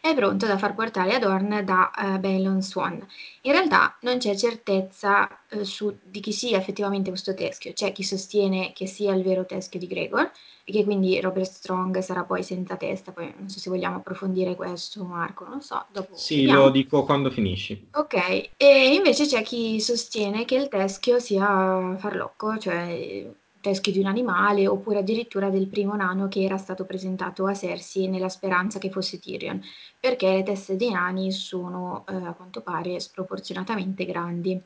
[0.02, 3.06] è pronto da far portare ad Orn da uh, Balon Swan.
[3.42, 8.04] In realtà non c'è certezza uh, su, di chi sia effettivamente questo teschio, c'è chi
[8.04, 10.30] sostiene che sia il vero teschio di Gregor
[10.66, 14.56] e che quindi Robert Strong sarà poi senza testa, poi non so se vogliamo approfondire
[14.56, 16.64] questo Marco, non so, dopo Sì, vediamo.
[16.64, 17.88] lo dico quando finisci.
[17.94, 23.26] Ok, e invece c'è chi sostiene che il teschio sia farlocco, cioè
[23.68, 28.08] teschio di un animale oppure addirittura del primo nano che era stato presentato a Cersei
[28.08, 29.62] nella speranza che fosse Tyrion,
[30.00, 34.62] perché le teste dei nani sono eh, a quanto pare sproporzionatamente grandi.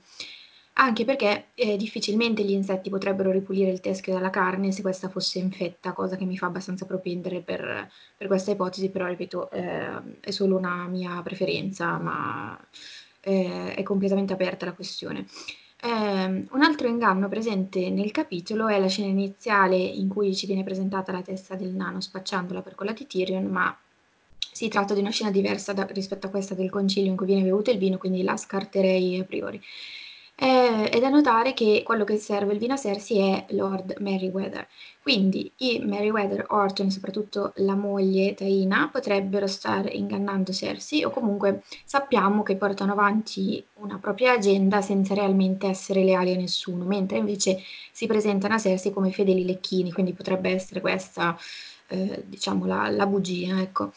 [0.74, 5.40] Anche perché eh, difficilmente gli insetti potrebbero ripulire il teschio dalla carne se questa fosse
[5.40, 10.32] infetta, cosa che mi fa abbastanza propendere per, per questa ipotesi, però ripeto, eh, è
[10.32, 12.58] solo una mia preferenza, ma
[13.20, 15.26] eh, è completamente aperta la questione.
[15.84, 20.64] Eh, un altro inganno presente nel capitolo è la scena iniziale in cui ci viene
[20.64, 23.76] presentata la testa del nano spacciandola per quella di Tyrion, ma
[24.52, 27.44] si tratta di una scena diversa da, rispetto a questa del concilio in cui viene
[27.44, 29.60] bevuto il vino, quindi la scarterei a priori.
[30.44, 34.68] Eh, è da notare che quello che serve il vino a Cersei è Lord Merryweather.
[35.00, 42.42] Quindi i Merryweather Orton, soprattutto la moglie Taina, potrebbero stare ingannando Cersei o comunque sappiamo
[42.42, 47.60] che portano avanti una propria agenda senza realmente essere leali a nessuno, mentre invece
[47.92, 51.38] si presentano a Cersei come fedeli lecchini, quindi potrebbe essere questa,
[51.88, 53.92] eh, diciamo, la, la bugia, ecco.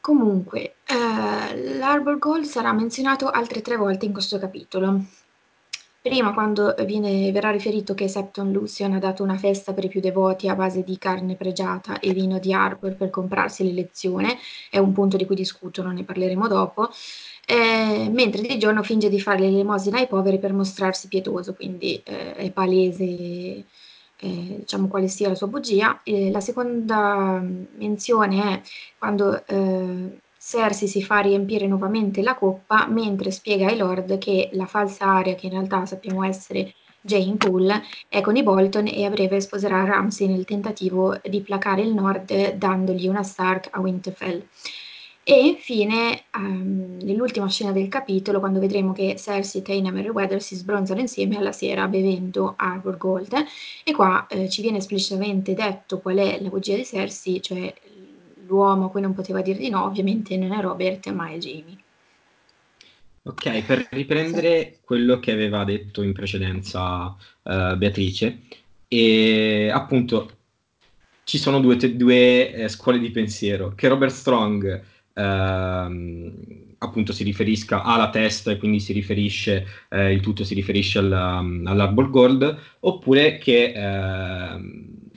[0.00, 5.00] Comunque, eh, l'Arbor Gold sarà menzionato altre tre volte in questo capitolo.
[6.06, 9.98] Prima, quando viene, verrà riferito che Septon Lucian ha dato una festa per i più
[9.98, 14.38] devoti a base di carne pregiata e vino di Arbor per comprarsi l'elezione,
[14.70, 16.90] è un punto di cui discutono, ne parleremo dopo,
[17.44, 22.34] eh, mentre di giorno finge di fare l'elemosina ai poveri per mostrarsi pietoso, quindi eh,
[22.36, 23.64] è palese eh,
[24.60, 26.00] diciamo quale sia la sua bugia.
[26.04, 27.42] la seconda
[27.78, 28.62] menzione è
[28.96, 34.66] quando eh, Cersei si fa riempire nuovamente la coppa mentre spiega ai Lord che la
[34.66, 39.10] falsa aria, che in realtà sappiamo essere Jane Poole, è con i Bolton e a
[39.10, 44.46] breve sposerà Ramsay nel tentativo di placare il Nord dandogli una Stark a Winterfell.
[45.24, 50.54] E infine, um, nell'ultima scena del capitolo, quando vedremo che Cersei, Taina e Meriwether si
[50.54, 53.34] sbronzano insieme alla sera bevendo Arbor Gold,
[53.82, 57.74] e qua eh, ci viene esplicitamente detto qual è la bugia di Cersei, cioè
[58.46, 61.76] l'uomo a cui non poteva dire di no, ovviamente non è Robert, ma è Jamie.
[63.22, 64.78] Ok, per riprendere sì.
[64.84, 67.06] quello che aveva detto in precedenza
[67.42, 68.38] uh, Beatrice,
[68.86, 70.30] e appunto
[71.24, 74.82] ci sono due, te- due eh, scuole di pensiero, che Robert Strong
[75.12, 76.32] ehm,
[76.78, 81.38] appunto si riferisca alla testa e quindi si riferisce, eh, il tutto si riferisce alla,
[81.38, 84.60] all'Arbor Gold, oppure che eh,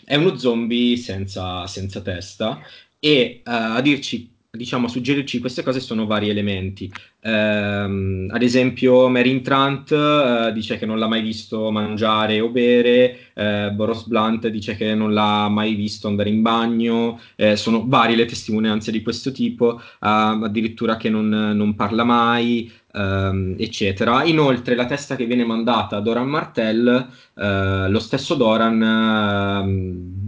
[0.04, 2.60] è uno zombie senza, senza testa
[3.00, 6.92] e uh, a dirci, diciamo, a suggerirci queste cose sono vari elementi.
[7.22, 13.32] Um, ad esempio, Marin Trant uh, dice che non l'ha mai visto mangiare o bere,
[13.36, 18.16] uh, Boros Blunt dice che non l'ha mai visto andare in bagno, eh, sono varie
[18.16, 22.72] le testimonianze di questo tipo, addirittura che non, non parla mai.
[22.92, 24.24] Um, eccetera.
[24.24, 30.19] Inoltre, la testa che viene mandata a Doran Martell, lo stesso Doran ehm,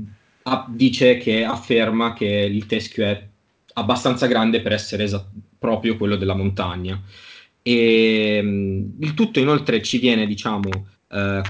[0.69, 3.27] dice che afferma che il teschio è
[3.73, 6.99] abbastanza grande per essere esa- proprio quello della montagna.
[7.61, 10.69] E um, il tutto inoltre ci viene, diciamo,
[11.11, 11.41] eh,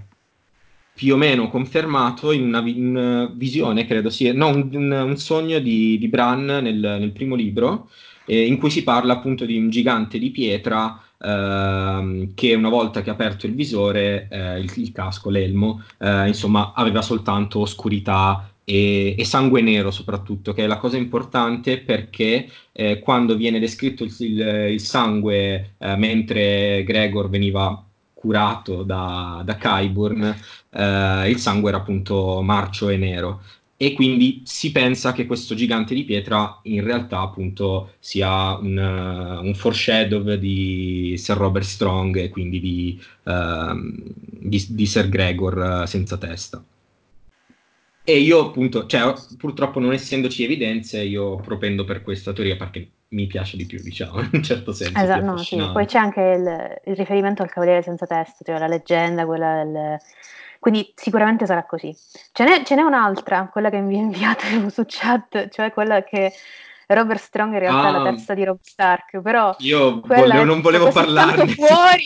[0.93, 5.59] più o meno confermato in una, vi- in visione, credo sia, no, un, un, sogno
[5.59, 7.89] di, di Bran nel, nel, primo libro,
[8.25, 13.03] eh, in cui si parla appunto di un gigante di pietra Uh, che una volta
[13.03, 18.50] che ha aperto il visore, uh, il, il, casco, l'elmo, uh, insomma, aveva soltanto oscurità
[18.71, 24.05] e, e, sangue nero soprattutto, che è la cosa importante perché eh, quando viene descritto
[24.05, 30.23] il, il, il sangue eh, mentre Gregor veniva curato da, da Kyburn,
[30.69, 33.41] eh, il sangue era appunto marcio e nero.
[33.75, 39.43] E quindi si pensa che questo gigante di pietra in realtà appunto sia un, uh,
[39.43, 43.73] un foreshadow di Sir Robert Strong e quindi di, uh,
[44.39, 46.63] di, di Sir Gregor uh, senza testa.
[48.03, 53.27] E io appunto, cioè, purtroppo non essendoci evidenze, io propendo per questa teoria perché mi
[53.27, 54.97] piace di più, diciamo, in un certo senso.
[54.97, 55.57] Esatto, no, sì.
[55.71, 59.97] Poi c'è anche il, il, riferimento al Cavaliere senza testa, cioè la leggenda, quella del...
[60.59, 61.95] Quindi sicuramente sarà così.
[62.31, 66.31] Ce n'è, ce n'è un'altra, quella che mi inviate su chat, cioè quella che
[66.93, 68.13] Robert Strong in realtà ah, è la ah.
[68.13, 69.55] testa di Rob Stark, però...
[69.59, 71.47] Io volevo, non volevo parlarne.
[71.55, 72.05] fuori!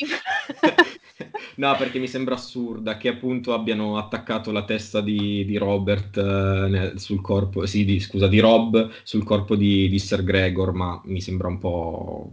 [1.55, 6.93] no, perché mi sembra assurda che appunto abbiano attaccato la testa di, di Robert eh,
[6.95, 11.21] sul corpo, sì, di, scusa, di Rob sul corpo di, di Sir Gregor, ma mi
[11.21, 12.31] sembra un po'...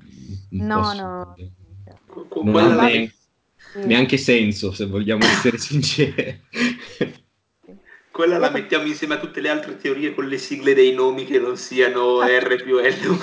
[0.50, 1.34] Un no, po no.
[2.42, 3.14] Non ha neanche,
[3.84, 6.40] neanche senso, se vogliamo essere sinceri.
[8.12, 11.38] Quella la mettiamo insieme a tutte le altre teorie con le sigle dei nomi che
[11.38, 13.18] non siano R più L.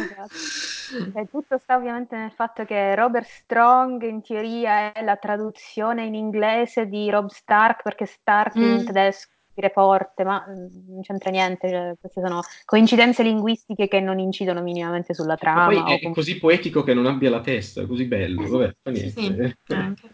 [0.00, 1.18] esatto.
[1.18, 6.14] E tutto sta ovviamente nel fatto che Robert Strong in teoria è la traduzione in
[6.14, 8.62] inglese di Rob Stark perché Stark mm.
[8.62, 14.00] in tedesco dire forte, ma mm, non c'entra niente, cioè, queste sono coincidenze linguistiche che
[14.00, 15.70] non incidono minimamente sulla trama.
[15.70, 18.76] Ma poi è, com- così poetico che non abbia la testa, è così bello, vabbè,
[18.82, 19.58] fa niente.
[19.62, 20.08] Sì, anche.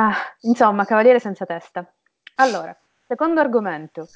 [0.00, 1.84] Ah, insomma, cavaliere senza testa.
[2.36, 2.72] Allora,
[3.04, 4.06] secondo argomento,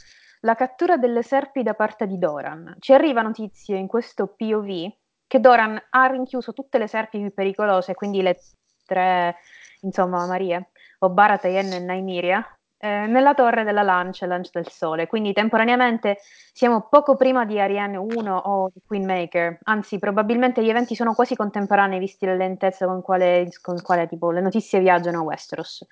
[0.43, 2.77] la cattura delle serpi da parte di Doran.
[2.79, 4.93] Ci arriva notizie in questo POV
[5.27, 8.39] che Doran ha rinchiuso tutte le serpi più pericolose, quindi le
[8.87, 9.39] tre,
[9.81, 10.71] insomma, Marie,
[11.01, 12.47] Obara, Tayen e Naimiria,
[12.85, 15.07] eh, nella torre della lancia, lancia del sole.
[15.07, 16.19] Quindi temporaneamente
[16.53, 21.37] siamo poco prima di Ariane 1 o di Queenmaker, anzi probabilmente gli eventi sono quasi
[21.37, 25.87] contemporanei visti la lentezza con quale, con quale tipo, le notizie viaggiano a Westeros.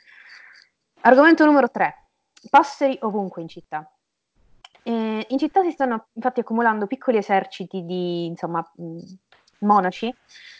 [1.02, 1.94] Argomento numero 3.
[2.50, 3.88] Passeri ovunque in città.
[4.82, 8.68] Eh, in città si stanno infatti accumulando piccoli eserciti di insomma,
[9.60, 10.12] monaci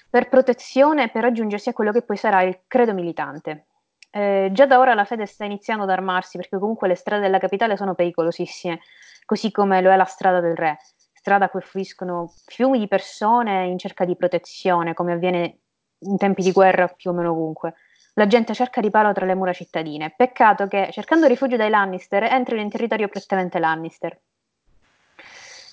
[0.08, 3.64] per protezione e per raggiungersi a quello che poi sarà il credo militante.
[4.10, 7.38] Eh, già da ora la fede sta iniziando ad armarsi perché comunque le strade della
[7.38, 8.80] capitale sono pericolosissime,
[9.24, 10.78] così come lo è la strada del re,
[11.12, 15.58] strada a cui fluiscono fiumi di persone in cerca di protezione, come avviene
[16.00, 17.74] in tempi di guerra più o meno ovunque.
[18.14, 20.12] La gente cerca riparo tra le mura cittadine.
[20.16, 24.18] Peccato che, cercando rifugio dai Lannister, entrino in territorio prettamente Lannister.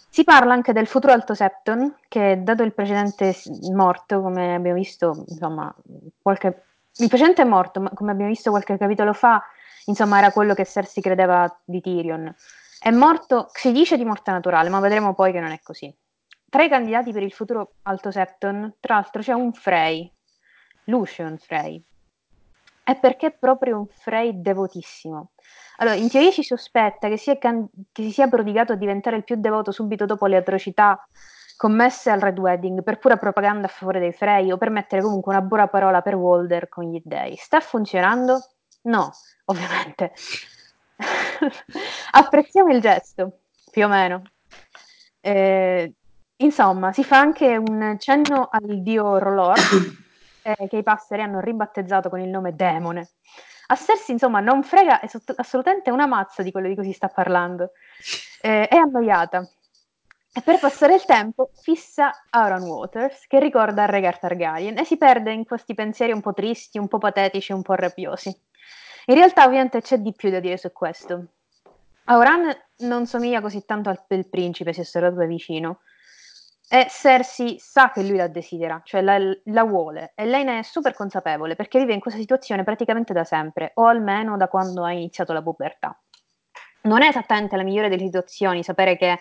[0.10, 3.36] Si parla anche del futuro Alto Septon, che dato il precedente
[3.74, 5.74] morto, come abbiamo visto, insomma,
[6.22, 6.64] qualche...
[7.00, 9.44] il precedente è morto, ma come abbiamo visto qualche capitolo fa,
[9.86, 12.34] insomma, era quello che Cersei credeva di Tyrion.
[12.80, 15.94] È morto, si dice di morte naturale, ma vedremo poi che non è così.
[16.50, 20.12] Tra i candidati per il futuro Alto Septon, tra l'altro, c'è un Frey,
[20.86, 21.84] Lucian Frey,
[22.84, 25.32] è perché è proprio un Frey devotissimo.
[25.78, 29.24] Allora, in teoria ci sospetta che, sia can- che si sia prodigato a diventare il
[29.24, 31.06] più devoto subito dopo le atrocità
[31.58, 35.34] commesse al Red Wedding per pura propaganda a favore dei Frey o per mettere comunque
[35.34, 37.36] una buona parola per Walder con gli dei.
[37.36, 38.40] Sta funzionando?
[38.84, 39.12] No,
[39.46, 40.14] ovviamente.
[42.12, 43.40] Apprezziamo il gesto,
[43.70, 44.22] più o meno.
[45.20, 45.94] Eh,
[46.38, 49.58] insomma, si fa anche un cenno al dio Rolor
[50.44, 53.10] eh, che i passeri hanno ribattezzato con il nome Demone.
[53.70, 55.02] A Cersei, insomma, non frega
[55.36, 57.72] assolutamente una mazza di quello di cui si sta parlando.
[58.40, 59.46] Eh, è annoiata.
[60.38, 65.32] E per passare il tempo fissa Aaron Waters, che ricorda Regar Targaryen, e si perde
[65.32, 68.30] in questi pensieri un po' tristi, un po' patetici, un po' rabbiosi.
[69.08, 71.30] In realtà, ovviamente, c'è di più da dire su questo.
[72.04, 75.80] Auran non somiglia così tanto al principe, si osserva da vicino,
[76.70, 80.62] e Cersei sa che lui la desidera, cioè la, la, vuole, e lei ne è
[80.62, 84.92] super consapevole perché vive in questa situazione praticamente da sempre, o almeno da quando ha
[84.92, 86.00] iniziato la pubertà.
[86.84, 89.18] Non è esattamente la migliore delle situazioni sapere che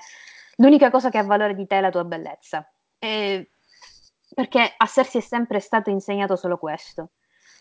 [0.56, 3.50] l'unica cosa che ha valore di te è la tua bellezza, e
[4.34, 7.10] perché a Cersei è sempre stato insegnato solo questo.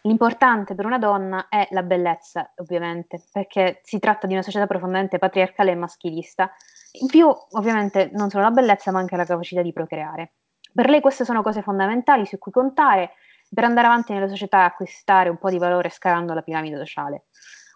[0.01, 5.17] L'importante per una donna è la bellezza, ovviamente, perché si tratta di una società profondamente
[5.17, 6.51] patriarcale e maschilista,
[6.99, 10.33] in più, ovviamente, non solo la bellezza, ma anche la capacità di procreare.
[10.71, 13.13] Per lei queste sono cose fondamentali su cui contare
[13.51, 17.25] per andare avanti nella società e acquistare un po' di valore scalando la piramide sociale.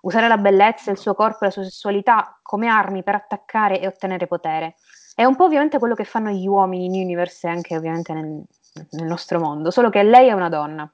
[0.02, 3.88] Usare la bellezza, il suo corpo e la sua sessualità come armi per attaccare e
[3.88, 4.76] ottenere potere.
[5.20, 8.42] È un po' ovviamente quello che fanno gli uomini in universe e anche ovviamente nel,
[8.92, 10.90] nel nostro mondo, solo che lei è una donna.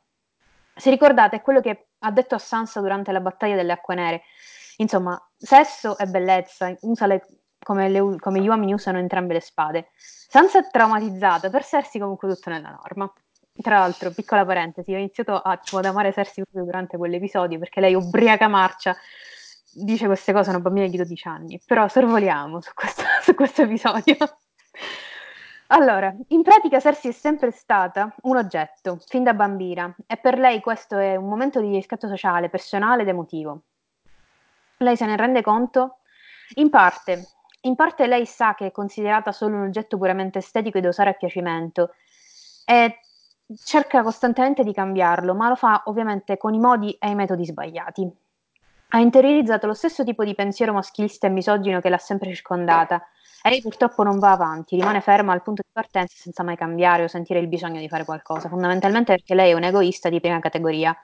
[0.76, 4.24] Se ricordate, è quello che ha detto a Sansa durante la battaglia delle acque nere.
[4.78, 7.24] Insomma, sesso e bellezza, usa le
[7.60, 9.92] come, le, come, gli uomini usano entrambe le spade.
[9.96, 13.14] Sansa è traumatizzata, per Cersei comunque tutto nella norma.
[13.62, 17.80] Tra l'altro, piccola parentesi, ho iniziato a, tipo, ad amare Cersei proprio durante quell'episodio perché
[17.80, 18.98] lei ubriaca marcia
[19.76, 23.64] dice queste cose a una bambina di 12 anni, però sorvoliamo su questo, su questo
[23.64, 24.16] episodio.
[25.70, 30.62] Allora, in pratica Cersei è sempre stata un oggetto, fin da bambina, e per lei
[30.62, 33.62] questo è un momento di riscatto sociale, personale ed emotivo.
[34.78, 36.02] Lei se ne rende conto?
[36.58, 37.26] In parte,
[37.62, 41.10] in parte lei sa che è considerata solo un oggetto puramente estetico e da usare
[41.10, 41.96] a piacimento
[42.64, 43.00] e
[43.64, 48.25] cerca costantemente di cambiarlo, ma lo fa ovviamente con i modi e i metodi sbagliati.
[48.96, 53.06] Ha interiorizzato lo stesso tipo di pensiero maschilista e misogino che l'ha sempre circondata
[53.44, 57.04] e lei purtroppo non va avanti, rimane ferma al punto di partenza senza mai cambiare
[57.04, 60.40] o sentire il bisogno di fare qualcosa, fondamentalmente perché lei è un egoista di prima
[60.40, 60.96] categoria.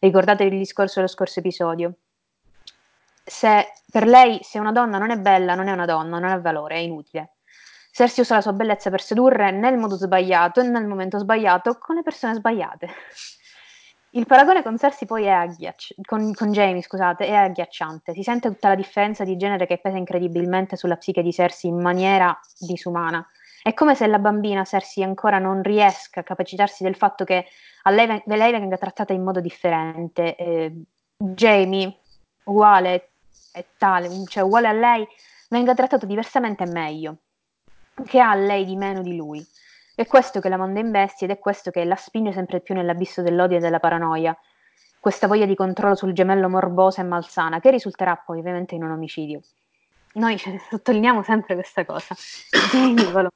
[0.00, 1.96] Ricordate il discorso dello scorso episodio
[3.22, 6.38] se per lei se una donna non è bella, non è una donna, non ha
[6.38, 7.32] valore, è inutile.
[7.90, 11.96] Cersei usa la sua bellezza per sedurre nel modo sbagliato e nel momento sbagliato con
[11.96, 12.88] le persone sbagliate.
[14.16, 18.14] Il paragone con Cersei poi è agghiacciante, con, con Jamie, scusate, è agghiacciante.
[18.14, 21.78] Si sente tutta la differenza di genere che pesa incredibilmente sulla psiche di Cersei in
[21.78, 23.28] maniera disumana.
[23.62, 27.44] È come se la bambina Cersei ancora non riesca a capacitarsi del fatto che
[27.82, 30.34] a lei, lei venga trattata in modo differente.
[30.34, 30.72] Eh,
[31.14, 31.94] Jamie,
[32.44, 33.10] uguale,
[33.52, 35.06] è tale, cioè uguale a lei,
[35.50, 37.16] venga trattato diversamente e meglio,
[38.06, 39.46] che ha lei di meno di lui.
[39.98, 42.74] È questo che la manda in bestia ed è questo che la spinge sempre più
[42.74, 44.36] nell'abisso dell'odio e della paranoia.
[45.00, 48.90] Questa voglia di controllo sul gemello morbosa e malsana, che risulterà poi ovviamente in un
[48.90, 49.40] omicidio.
[50.16, 52.14] Noi sottolineiamo sempre questa cosa.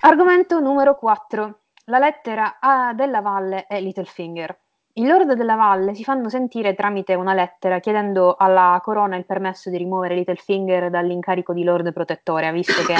[0.00, 1.60] Argomento numero 4.
[1.84, 4.58] La lettera A della Valle e Littlefinger.
[4.94, 9.70] I lord della Valle si fanno sentire tramite una lettera chiedendo alla corona il permesso
[9.70, 12.96] di rimuovere Littlefinger dall'incarico di lord protettore, visto che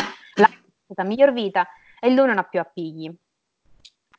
[0.90, 1.68] stata miglior vita
[2.01, 3.14] e lui non ha più appigli.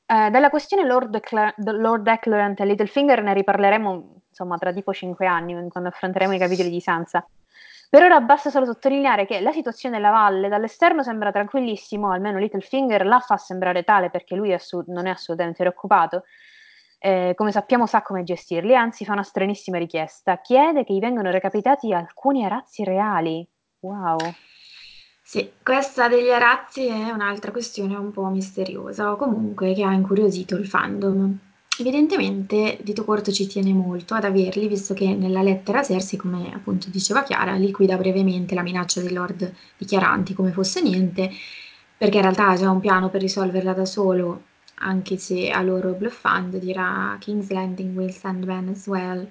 [0.06, 5.26] Eh, della questione Lord, Ecla- Lord Ecclerant e Littlefinger ne riparleremo insomma tra tipo 5
[5.26, 7.26] anni quando affronteremo i capitoli di Sansa.
[7.90, 13.06] Per ora basta solo sottolineare che la situazione della valle dall'esterno sembra tranquillissimo, almeno Littlefinger
[13.06, 16.24] la fa sembrare tale perché lui è assu- non è assolutamente preoccupato.
[17.00, 20.38] Eh, come sappiamo sa come gestirli, anzi fa una stranissima richiesta.
[20.40, 23.46] Chiede che gli vengano recapitati alcuni arazzi reali.
[23.80, 24.18] Wow.
[25.32, 30.58] Sì, questa degli arazzi è un'altra questione un po' misteriosa, o comunque che ha incuriosito
[30.58, 31.38] il fandom.
[31.80, 36.90] Evidentemente Dito Corto ci tiene molto ad averli, visto che nella lettera Cersei, come appunto
[36.90, 41.32] diceva Chiara, liquida brevemente la minaccia dei lord dichiaranti come fosse niente,
[41.98, 44.42] perché in realtà ha già un piano per risolverla da solo,
[44.80, 49.26] anche se a loro bluffando dirà King's Landing will send men as well.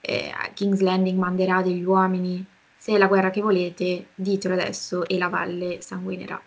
[0.00, 2.46] Eh, King's Landing manderà degli uomini.
[2.78, 6.40] Se è la guerra che volete, ditelo adesso e la valle sanguinerà.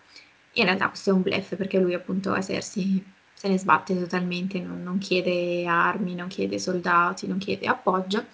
[0.53, 3.03] In realtà questo è un bluff perché lui appunto a Cersei
[3.41, 8.25] se ne sbatte totalmente, non, non chiede armi, non chiede soldati, non chiede appoggio,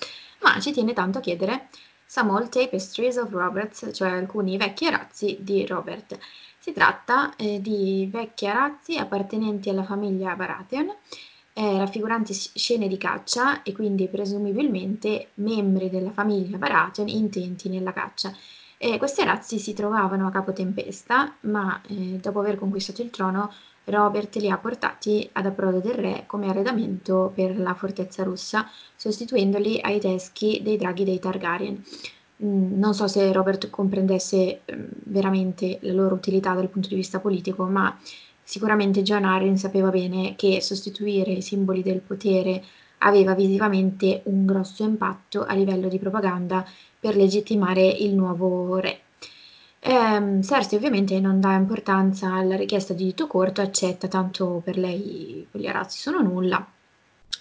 [0.42, 1.70] ma ci tiene tanto a chiedere
[2.06, 6.18] some old tapestries of Roberts, cioè alcuni vecchi arazzi di Robert.
[6.60, 10.94] Si tratta eh, di vecchi arazzi appartenenti alla famiglia Baratheon,
[11.58, 18.32] eh, raffiguranti scene di caccia e quindi presumibilmente membri della famiglia Baratheon intenti nella caccia.
[18.78, 23.52] Eh, questi arazzi si trovavano a Capo Tempesta, ma eh, dopo aver conquistato il trono
[23.86, 29.80] Robert li ha portati ad approdo del re come arredamento per la fortezza russa, sostituendoli
[29.82, 31.84] ai teschi dei draghi dei Targaryen.
[32.44, 37.20] Mm, non so se Robert comprendesse mm, veramente la loro utilità dal punto di vista
[37.20, 37.98] politico, ma
[38.48, 42.64] sicuramente John Arryn sapeva bene che sostituire i simboli del potere
[43.00, 46.66] aveva visivamente un grosso impatto a livello di propaganda
[46.98, 49.02] per legittimare il nuovo re.
[49.82, 55.46] Ehm, Cersei ovviamente non dà importanza alla richiesta di dito corto, accetta, tanto per lei
[55.52, 56.66] quegli arazzi sono nulla.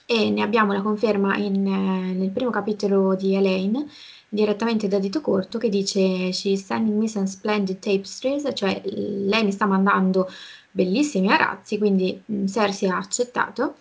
[0.05, 3.87] E ne abbiamo la conferma in, eh, nel primo capitolo di Elaine,
[4.29, 9.53] direttamente da dito corto, che dice She's sending me some splendid tapestries, cioè lei mi
[9.53, 10.29] sta mandando
[10.77, 13.77] bellissimi arazzi, quindi mh, Cersei ha accettato.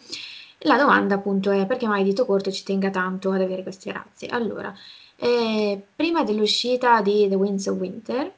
[0.60, 4.26] La domanda appunto è perché mai dito corto ci tenga tanto ad avere questi arazzi?
[4.28, 4.74] Allora,
[5.18, 8.32] eh, prima dell'uscita di The Winds of Winter,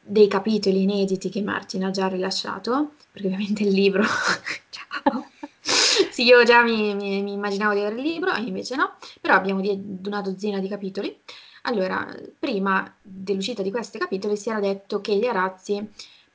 [0.00, 4.04] dei capitoli inediti che Martin ha già rilasciato, perché ovviamente il libro...
[4.70, 5.26] Ciao!
[6.10, 9.34] sì, io già mi, mi, mi, immaginavo di avere il libro, e invece no, però
[9.34, 11.14] abbiamo di, una dozzina di capitoli.
[11.62, 12.06] Allora,
[12.38, 15.86] prima dell'uscita di questi capitoli si era detto che gli arazzi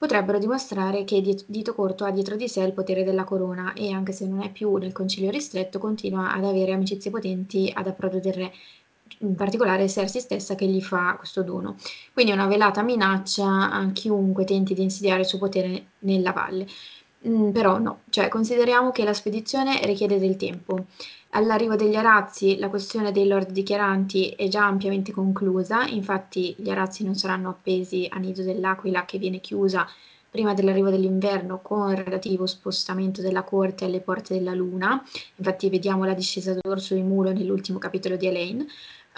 [0.03, 4.11] potrebbero dimostrare che Dito Corto ha dietro di sé il potere della corona e anche
[4.11, 8.33] se non è più nel concilio ristretto continua ad avere amicizie potenti ad approdo del
[8.33, 8.53] re
[9.19, 11.77] in particolare Cersei stessa che gli fa questo dono.
[12.11, 16.67] Quindi una velata minaccia a chiunque tenti di insidiare il suo potere nella valle.
[17.27, 20.85] Mm, però no, cioè consideriamo che la spedizione richiede del tempo.
[21.31, 27.03] All'arrivo degli arazzi la questione dei lord dichiaranti è già ampiamente conclusa, infatti gli arazzi
[27.03, 29.87] non saranno appesi a nido dell'aquila che viene chiusa
[30.29, 35.01] prima dell'arrivo dell'inverno con relativo spostamento della corte alle porte della luna,
[35.35, 38.65] infatti vediamo la discesa d'orso di mulo nell'ultimo capitolo di Elaine,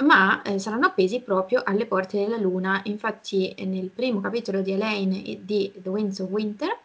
[0.04, 2.82] ma eh, saranno appesi proprio alle porte della luna.
[2.86, 6.78] Infatti eh, nel primo capitolo di Elaine e di The Winds of Winter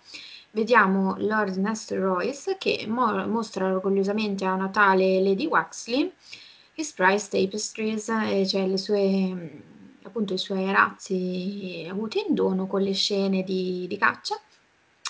[0.52, 6.12] vediamo Lord Nestor Royce che mo- mostra orgogliosamente a Natale Lady Waxley
[6.74, 8.06] his prize tapestries,
[8.46, 9.62] cioè le sue,
[10.02, 14.40] appunto, i suoi arazzi avuti in dono con le scene di, di caccia.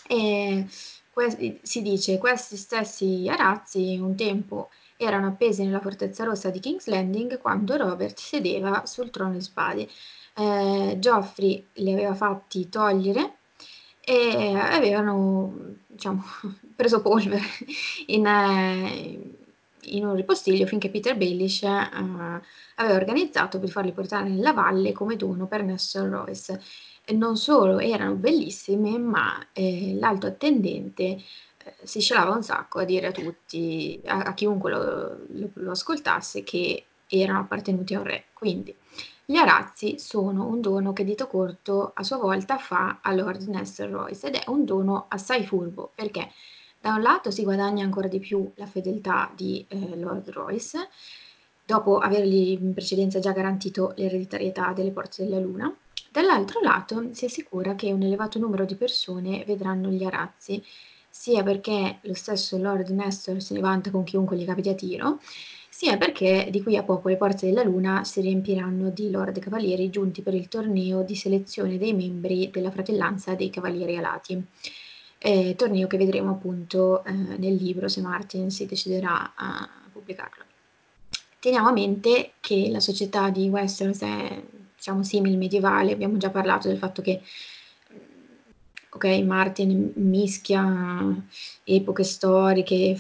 [0.09, 0.67] E
[1.13, 6.87] que- si dice questi stessi arazzi un tempo erano appesi nella fortezza rossa di King's
[6.87, 9.89] Landing quando Robert sedeva sul trono di spade.
[10.37, 13.39] Eh, Geoffrey li aveva fatti togliere
[14.03, 15.53] e avevano
[15.87, 16.25] diciamo,
[16.75, 17.43] preso polvere
[18.07, 19.37] in, eh,
[19.83, 21.89] in, un ripostiglio finché Peter Baelish eh,
[22.77, 26.63] aveva organizzato per farli portare nella valle come dono per Nestor Royce.
[27.05, 31.21] E non solo erano bellissime, ma eh, l'alto attendente
[31.83, 36.43] si scelava un sacco a dire a tutti, a, a chiunque lo, lo, lo, ascoltasse,
[36.43, 38.25] che erano appartenuti a un re.
[38.33, 38.75] Quindi
[39.31, 43.89] gli arazzi sono un dono che Dito Corto a sua volta fa a Lord Nestor
[43.89, 46.33] Royce ed è un dono assai furbo perché
[46.81, 50.89] da un lato si guadagna ancora di più la fedeltà di eh, Lord Royce
[51.65, 55.73] dopo avergli in precedenza già garantito l'ereditarietà delle Porte della Luna,
[56.11, 60.61] dall'altro lato si assicura che un elevato numero di persone vedranno gli arazzi,
[61.09, 65.21] sia perché lo stesso Lord Nestor si levanta con chiunque gli capiti a tiro,
[65.73, 69.89] sia perché di qui a poco le Porte della Luna si riempiranno di Lord Cavalieri
[69.89, 74.43] giunti per il torneo di selezione dei membri della Fratellanza dei Cavalieri Alati.
[75.17, 80.45] Eh, torneo che vedremo appunto eh, nel libro se Martin si deciderà a pubblicarlo.
[81.39, 84.43] Teniamo a mente che la società di Westeros è,
[84.77, 87.23] diciamo, simile medievale, abbiamo già parlato del fatto che
[88.91, 91.17] ok, Martin mischia
[91.65, 92.99] epoche storiche,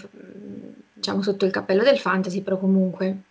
[1.01, 3.23] diciamo sotto il cappello del fantasy, però comunque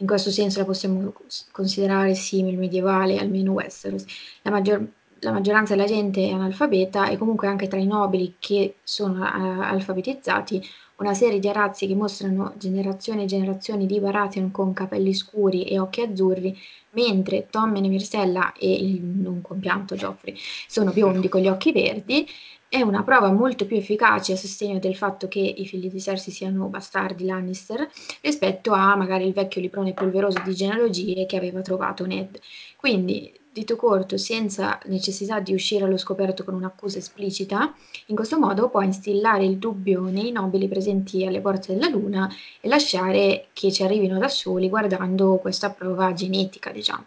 [0.00, 1.12] in questo senso la possiamo
[1.50, 4.04] considerare simile medievale, almeno Westeros.
[4.42, 4.84] La, maggior,
[5.20, 10.62] la maggioranza della gente è analfabeta e comunque anche tra i nobili che sono alfabetizzati
[10.96, 15.78] una serie di arazzi che mostrano generazioni e generazioni di Baratheon con capelli scuri e
[15.78, 16.56] occhi azzurri,
[16.90, 20.34] mentre Tommen e Myrcella e il non compianto Joffrey
[20.66, 22.26] sono biondi con gli occhi verdi,
[22.68, 26.32] è una prova molto più efficace a sostegno del fatto che i figli di Cersei
[26.32, 27.88] siano bastardi Lannister
[28.20, 32.38] rispetto a magari il vecchio liprone polveroso di genealogie che aveva trovato Ned.
[32.76, 37.74] Quindi dito corto, senza necessità di uscire allo scoperto con un'accusa esplicita,
[38.06, 42.68] in questo modo può instillare il dubbio nei nobili presenti alle porte della Luna e
[42.68, 47.06] lasciare che ci arrivino da soli guardando questa prova genetica, diciamo.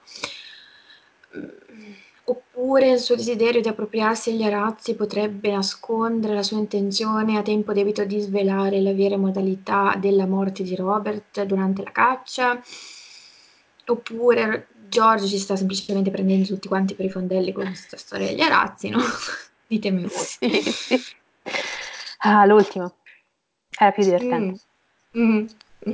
[2.61, 7.73] Oppure il suo desiderio di appropriarsi degli arazzi potrebbe nascondere la sua intenzione a tempo
[7.73, 12.61] debito di svelare le vere modalità della morte di Robert durante la caccia.
[13.87, 18.41] Oppure Giorgio ci sta semplicemente prendendo tutti quanti per i fondelli con questa storia degli
[18.41, 18.99] arazzi, no?
[19.65, 20.11] Ditemi voi.
[20.11, 21.01] Sì, sì.
[22.19, 22.95] Ah, l'ultimo.
[23.75, 24.61] Era più divertente.
[25.17, 25.47] Mm.
[25.89, 25.93] Mm.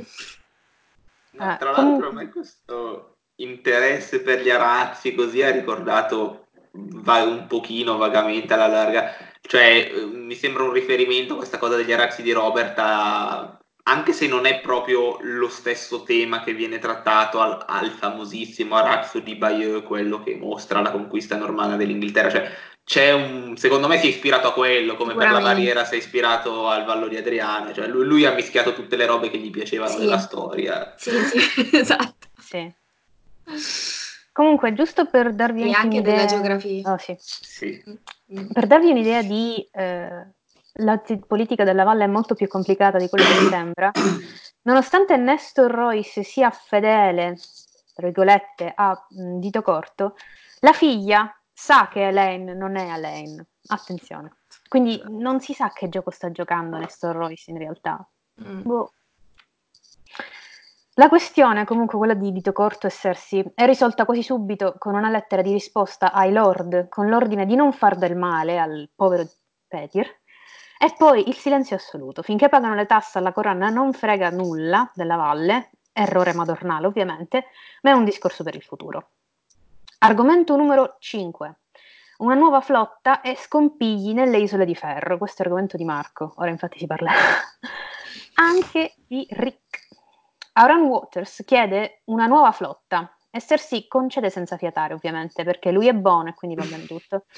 [1.30, 7.22] Ma, tra ah, l'altro a me questo interesse per gli arazzi così ha ricordato va
[7.22, 12.32] un pochino vagamente alla larga, cioè mi sembra un riferimento questa cosa degli arazzi di
[12.32, 13.58] Robert a
[13.88, 19.18] anche se non è proprio lo stesso tema che viene trattato al, al famosissimo Arazzo
[19.18, 22.50] di Bayeux, quello che mostra la conquista normanda dell'Inghilterra, cioè
[22.84, 25.98] c'è un, secondo me si è ispirato a quello, come per la barriera si è
[25.98, 29.50] ispirato al Vallo di Adriano, cioè lui, lui, ha mischiato tutte le robe che gli
[29.50, 29.98] piacevano sì.
[29.98, 30.94] della storia.
[30.96, 32.28] Sì, sì, esatto.
[32.38, 32.72] Sì.
[34.38, 36.14] Comunque, giusto per darvi e anche un'idea...
[36.14, 36.92] della geografia.
[36.92, 37.16] Oh, sì.
[37.18, 37.82] sì.
[38.52, 39.68] Per darvi un'idea di...
[39.72, 40.26] Eh
[40.80, 43.90] la politica della valle è molto più complicata di quello che mi sembra.
[44.62, 47.36] Nonostante Nestor Royce sia fedele,
[47.94, 50.14] tra virgolette, a mh, Dito Corto,
[50.60, 53.44] la figlia sa che Elaine non è Elaine.
[53.66, 54.36] Attenzione.
[54.68, 58.08] Quindi non si sa che gioco sta giocando Nestor Royce in realtà.
[58.46, 58.62] Mm.
[58.62, 58.92] Boh.
[60.98, 65.08] La questione, comunque, quella di Dito Corto e Cersei, è risolta quasi subito con una
[65.08, 69.24] lettera di risposta ai Lord con l'ordine di non far del male al povero
[69.68, 70.08] Petir
[70.76, 72.22] e poi il silenzio assoluto.
[72.22, 77.44] Finché pagano le tasse alla corona non frega nulla della valle, errore madornale ovviamente,
[77.82, 79.10] ma è un discorso per il futuro.
[79.98, 81.58] Argomento numero 5.
[82.18, 85.16] Una nuova flotta e scompigli nelle isole di ferro.
[85.16, 87.12] Questo è argomento di Marco, ora infatti si parlerà
[88.34, 89.67] anche di Rick.
[90.58, 95.94] Auran Waters chiede una nuova flotta e Cersei concede senza fiatare ovviamente perché lui è
[95.94, 97.24] buono e quindi va bene tutto.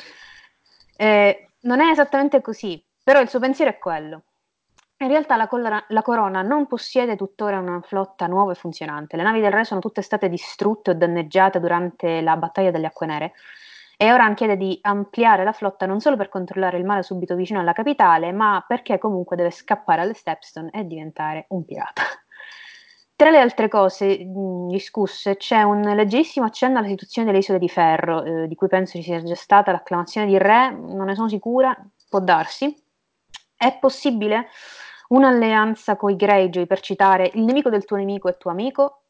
[1.01, 4.25] Eh, non è esattamente così, però il suo pensiero è quello.
[4.99, 9.17] In realtà la, collera, la, corona non possiede tuttora una flotta nuova e funzionante.
[9.17, 13.07] Le navi del re sono tutte state distrutte o danneggiate durante la battaglia delle Acque
[13.07, 13.33] Nere
[13.97, 17.61] e Oran chiede di ampliare la flotta non solo per controllare il mare subito vicino
[17.61, 22.03] alla capitale, ma perché comunque deve scappare alle Stepstone e diventare un pirata.
[23.21, 27.69] Tra le altre cose mh, discusse c'è un leggerissimo accenno alla situazione delle isole di
[27.69, 31.29] ferro, eh, di cui penso ci sia già stata l'acclamazione di re, non ne sono
[31.29, 31.77] sicura,
[32.09, 32.75] può darsi
[33.55, 34.49] è possibile
[35.09, 39.03] un'alleanza coi Greyjoy per citare il nemico del tuo nemico è tuo amico?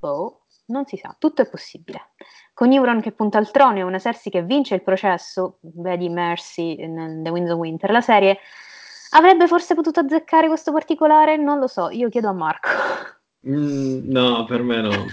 [0.00, 2.14] Boh, non si sa, tutto è possibile.
[2.54, 6.82] Con Euron che punta al trono e una Cersei che vince il processo, vedi Mercy
[6.82, 8.36] in The Winds of Winter, la serie
[9.10, 11.36] avrebbe forse potuto azzeccare questo particolare?
[11.36, 12.68] Non lo so, io chiedo a Marco.
[13.48, 14.90] Mm, no, per me no.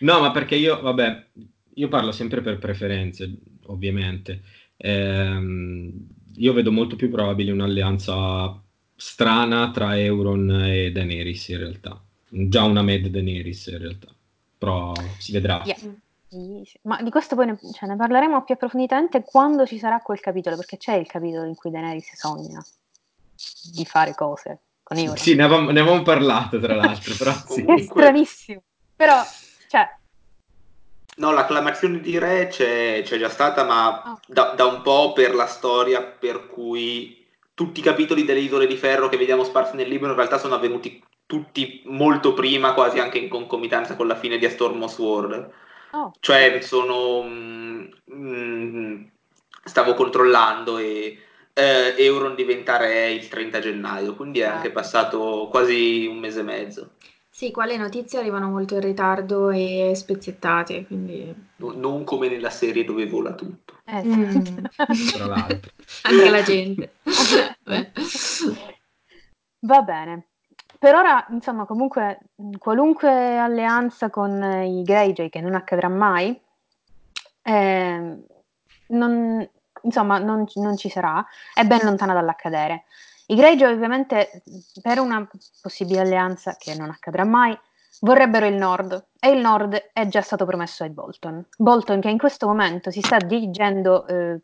[0.00, 1.26] no, ma perché io, vabbè,
[1.74, 3.34] io parlo sempre per preferenze,
[3.66, 4.42] ovviamente.
[4.76, 5.92] Ehm,
[6.36, 8.60] io vedo molto più probabile un'alleanza
[8.94, 12.00] strana tra Euron e Daenerys in realtà.
[12.28, 14.08] già una Mad Daenerys in realtà,
[14.56, 15.62] però si vedrà.
[15.64, 15.76] Yeah.
[16.82, 20.56] Ma di questo poi ne, cioè, ne, parleremo più approfonditamente quando ci sarà quel capitolo,
[20.56, 22.64] perché c'è il capitolo in cui Daenerys sogna
[23.74, 24.60] di fare cose
[25.16, 27.64] Sì, ne avevamo, ne avevamo parlato tra l'altro, però sì.
[27.66, 28.62] È stranissimo,
[28.96, 29.22] però,
[29.68, 29.88] cioè...
[31.16, 34.20] No, l'acclamazione di Re c'è, c'è già stata, ma oh.
[34.26, 38.76] da, da, un po' per la storia per cui tutti i capitoli delle Isole di
[38.76, 43.18] Ferro che vediamo sparsi nel libro in realtà sono avvenuti tutti molto prima, quasi anche
[43.18, 45.50] in concomitanza con la fine di A Storm of Sword.
[45.92, 46.12] Oh.
[46.18, 47.22] Cioè, sono...
[47.22, 49.02] Mm, mm,
[49.64, 51.18] stavo controllando e
[51.54, 56.44] eh, Euron diventa re il 30 gennaio, quindi è anche passato quasi un mese e
[56.44, 56.90] mezzo.
[57.34, 61.34] Sì, qua le notizie arrivano molto in ritardo e spezzettate, quindi...
[61.56, 63.78] No, non come nella serie dove vola tutto.
[63.86, 64.64] Eh, mm.
[65.14, 65.70] Tra l'altro.
[66.02, 66.92] Anche la gente.
[69.60, 70.26] Va bene.
[70.78, 72.18] Per ora, insomma, comunque,
[72.58, 76.38] qualunque alleanza con i Greyjoy, che non accadrà mai,
[77.42, 78.18] eh,
[78.88, 79.50] non,
[79.82, 81.24] insomma, non, non, ci sarà,
[81.54, 82.84] è ben lontana dall'accadere.
[83.26, 84.42] I Greyjoy, ovviamente,
[84.80, 85.26] per una
[85.60, 87.58] possibile alleanza, che non accadrà mai,
[88.00, 91.46] vorrebbero il nord, e il nord è già stato promesso ai Bolton.
[91.56, 94.40] Bolton che in questo momento si sta dirigendo, eh,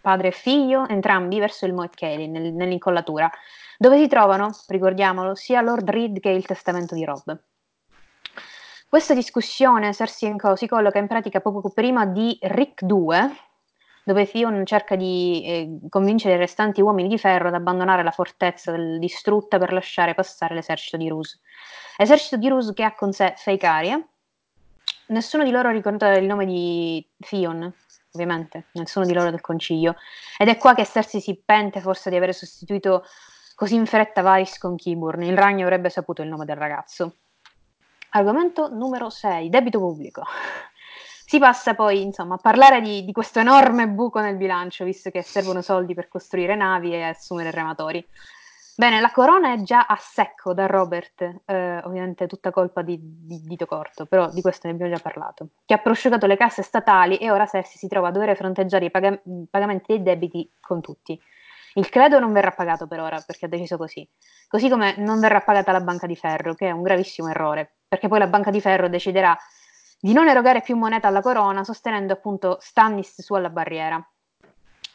[0.00, 3.30] padre e figlio, entrambi, verso il Moat Cailin, nel, nell'incollatura,
[3.78, 7.40] dove si trovano, ricordiamolo, sia Lord Reed che il testamento di Rob.
[8.88, 13.36] Questa discussione Cersei Co si colloca in pratica poco prima di Rick 2,
[14.08, 18.70] dove Theon cerca di eh, convincere i restanti uomini di ferro ad abbandonare la fortezza
[18.70, 21.38] del, distrutta per lasciare passare l'esercito di Rus.
[21.98, 24.02] Esercito di Rus che ha con sé Feikaria.
[25.08, 27.70] Nessuno di loro ricorda il nome di Theon,
[28.12, 29.94] ovviamente, nessuno di loro del concilio.
[30.38, 33.04] Ed è qua che Cersei si pente forse di aver sostituito
[33.54, 37.16] Così in fretta Vice con Kiburn, il ragno avrebbe saputo il nome del ragazzo.
[38.10, 40.22] Argomento numero 6, debito pubblico.
[41.28, 45.20] Si passa poi insomma, a parlare di, di, questo enorme buco nel bilancio, visto che
[45.20, 48.02] servono soldi per costruire navi e assumere rematori.
[48.74, 53.42] Bene, la corona è già a secco da Robert, eh, ovviamente tutta colpa di, di
[53.42, 57.18] Dito Corto, però di questo ne abbiamo già parlato, che ha prosciugato le casse statali
[57.18, 59.20] e ora Cersei si trova a dover fronteggiare i pag-
[59.50, 61.20] pagamenti dei debiti con tutti.
[61.74, 64.08] Il credo non verrà pagato per ora perché ha deciso così.
[64.48, 68.08] Così come non verrà pagata la banca di ferro, che è un gravissimo errore, perché
[68.08, 69.36] poi la banca di ferro deciderà
[70.00, 73.96] di non erogare più moneta alla corona, sostenendo appunto Stannis su alla barriera.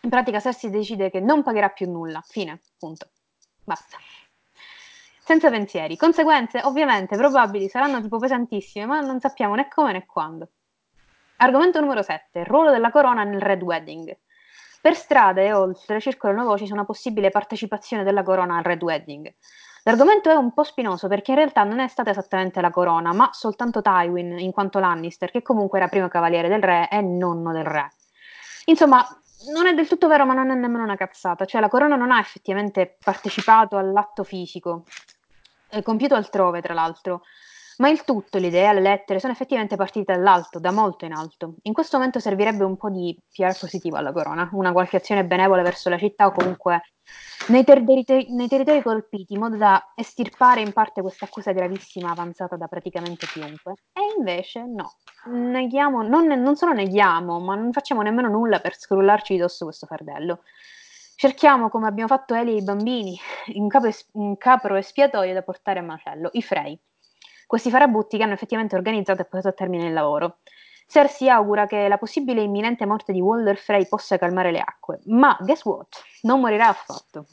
[0.01, 2.21] In pratica Cersei decide che non pagherà più nulla.
[2.25, 3.09] Fine, punto.
[3.63, 3.97] Basta.
[5.19, 5.95] Senza pensieri.
[5.95, 10.49] Conseguenze, ovviamente, probabili, saranno tipo pesantissime, ma non sappiamo né come né quando.
[11.37, 12.43] Argomento numero 7.
[12.43, 14.17] Ruolo della corona nel Red Wedding.
[14.81, 19.33] Per strada e oltre circolano voci su una possibile partecipazione della corona al Red Wedding.
[19.85, 23.29] L'argomento è un po' spinoso perché in realtà non è stata esattamente la corona, ma
[23.33, 27.65] soltanto Tywin, in quanto Lannister, che comunque era primo cavaliere del re e nonno del
[27.65, 27.91] re.
[28.65, 29.05] Insomma,
[29.51, 31.43] non è del tutto vero, ma non è nemmeno una cazzata.
[31.43, 34.85] Cioè, la corona non ha effettivamente partecipato all'atto fisico,
[35.83, 37.23] compiuto altrove, tra l'altro.
[37.77, 41.55] Ma il tutto, l'idea, le lettere sono effettivamente partite dall'alto, da molto in alto.
[41.63, 45.63] In questo momento servirebbe un po' di PR positivo alla corona, una qualche azione benevola
[45.63, 46.81] verso la città o comunque
[47.47, 47.83] nei, ter-
[48.29, 53.25] nei territori colpiti, in modo da estirpare in parte questa accusa gravissima avanzata da praticamente
[53.25, 53.73] chiunque.
[53.91, 54.93] E invece no,
[55.25, 59.87] neghiamo, non, non solo neghiamo, ma non facciamo nemmeno nulla per scrollarci di dosso questo
[59.87, 60.43] fardello.
[61.15, 63.17] Cerchiamo, come abbiamo fatto Eli e i bambini,
[63.55, 66.79] un, capo es- un capro espiatorio da portare a macello, i Frey
[67.53, 70.39] questi farabutti che hanno effettivamente organizzato e portato a termine il lavoro.
[70.87, 75.37] Cersei augura che la possibile imminente morte di Walder Frey possa calmare le acque, ma
[75.39, 76.01] guess what?
[76.23, 77.27] Non morirà affatto.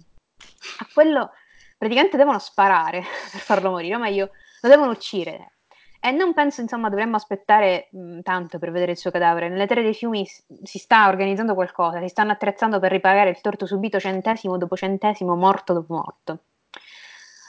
[0.80, 1.30] A quello
[1.78, 3.00] praticamente devono sparare
[3.32, 5.52] per farlo morire, o meglio, lo devono uccidere.
[5.98, 9.48] E non penso, insomma, dovremmo aspettare mh, tanto per vedere il suo cadavere.
[9.48, 13.64] Nelle terre dei fiumi si sta organizzando qualcosa, si stanno attrezzando per ripagare il torto
[13.64, 16.38] subito centesimo dopo centesimo, morto dopo morto.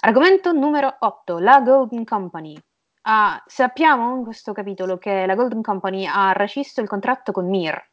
[0.04, 2.60] Argomento numero 8, la Golden Company.
[3.04, 7.91] Ah, sappiamo in questo capitolo che la Golden Company ha rescisso il contratto con Mir.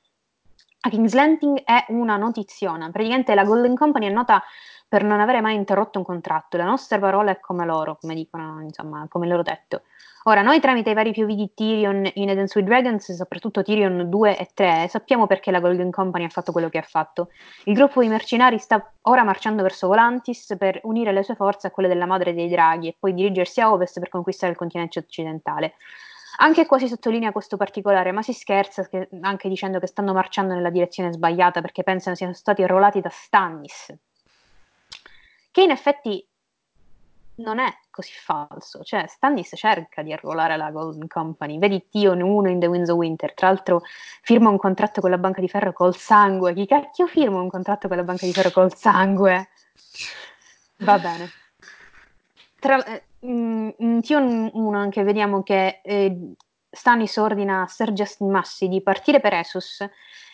[0.81, 2.89] A King's Landing è una notiziona.
[2.91, 4.43] Praticamente la Golden Company è nota
[4.87, 6.57] per non avere mai interrotto un contratto.
[6.57, 9.83] La nostra parola è come loro, come dicono, insomma, come loro detto.
[10.24, 14.39] Ora, noi tramite i vari POV di Tyrion in Eden Sweet Dragons, soprattutto Tyrion 2
[14.39, 17.31] e 3, sappiamo perché la Golden Company ha fatto quello che ha fatto.
[17.64, 21.70] Il gruppo di mercenari sta ora marciando verso Volantis per unire le sue forze a
[21.70, 25.74] quelle della Madre dei Draghi e poi dirigersi a ovest per conquistare il continente occidentale.
[26.41, 30.55] Anche qua si sottolinea questo particolare, ma si scherza che, anche dicendo che stanno marciando
[30.55, 33.93] nella direzione sbagliata perché pensano siano stati arruolati da Stannis.
[35.51, 36.24] Che in effetti
[37.39, 38.82] non è così falso.
[38.84, 41.59] Cioè, Stannis cerca di arruolare la Golden Company.
[41.59, 43.34] Vedi Tion 1 in The Winds of Winter.
[43.34, 43.82] Tra l'altro,
[44.22, 46.55] firma un contratto con la Banca di Ferro col sangue.
[46.55, 49.49] Chi cacchio firma un contratto con la Banca di Ferro col sangue?
[50.78, 51.28] Va bene.
[52.61, 56.35] Tra, eh, in Tion 1 anche vediamo che eh,
[56.71, 59.81] Stannis ordina a Sir Justin Massi di partire per Essos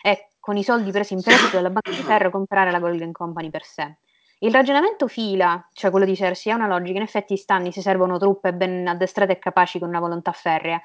[0.01, 3.49] e con i soldi presi in prestito dalla Banca di Ferro comprare la Golden Company
[3.49, 3.97] per sé.
[4.39, 6.97] Il ragionamento fila, cioè quello di Cersei, ha una logica.
[6.97, 10.79] In effetti, Stanni si servono truppe ben addestrate e capaci con una volontà ferrea.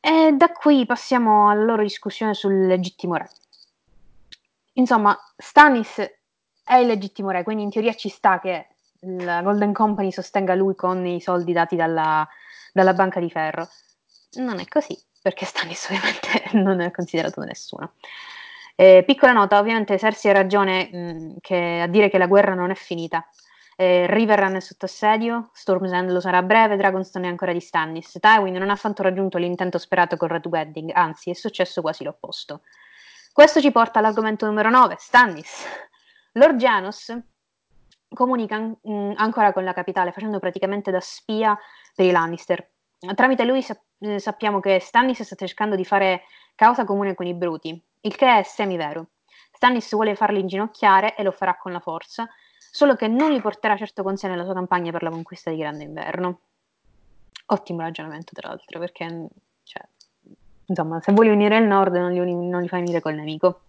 [0.00, 3.30] E da qui passiamo alla loro discussione sul legittimo re.
[4.72, 5.98] Insomma, Stannis
[6.64, 8.73] è il legittimo re, quindi in teoria ci sta che
[9.18, 12.26] la Golden Company sostenga lui con i soldi dati dalla,
[12.72, 13.68] dalla Banca di Ferro.
[14.34, 17.92] Non è così, perché Stannis ovviamente non è considerato da nessuno.
[18.76, 22.54] Eh, piccola nota, ovviamente Cersei ha ragione mh, mm, che, a dire che la guerra
[22.54, 23.26] non è finita.
[23.76, 27.60] Eh, Riverrun è sotto assedio, Storm's End lo sarà a breve, Dragonstone è ancora di
[27.60, 28.18] Stannis.
[28.20, 32.62] Tywin non ha affatto raggiunto l'intento sperato con Red Wedding, anzi è successo quasi l'opposto.
[33.32, 35.64] Questo ci porta all'argomento numero 9, Stannis.
[36.32, 37.16] Lord Janos
[38.14, 41.56] comunica mh, mm, ancora con la capitale, facendo praticamente da spia
[41.94, 42.70] per i Lannister.
[43.14, 46.22] Tramite lui sap- eh, sappiamo che Stannis sta cercando di fare
[46.54, 49.08] causa comune con i Bruti, il che è semivero.
[49.52, 53.76] Stannis vuole farli inginocchiare e lo farà con la forza, solo che non li porterà
[53.76, 56.40] certo con sé nella sua campagna per la conquista di Grande Inverno.
[57.46, 59.28] Ottimo ragionamento, tra l'altro, perché
[59.64, 59.82] cioè,
[60.66, 63.60] insomma, se vuoi unire il nord non li, non li fai unire col nemico.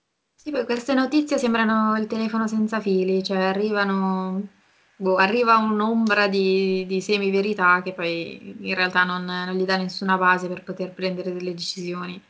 [0.45, 4.47] Sì, poi queste notizie sembrano il telefono senza fili, cioè arrivano,
[4.95, 10.17] boh, arriva un'ombra di, di semi-verità che poi in realtà non, non, gli dà nessuna
[10.17, 12.21] base per poter prendere delle decisioni.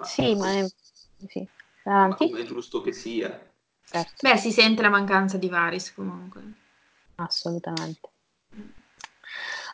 [0.00, 0.66] Sì, ma è,
[1.28, 1.46] sì.
[1.84, 3.38] Ma come è giusto che sia.
[3.84, 4.14] Certo.
[4.26, 6.42] Beh, si sente la mancanza di Varis comunque.
[7.16, 8.08] Assolutamente.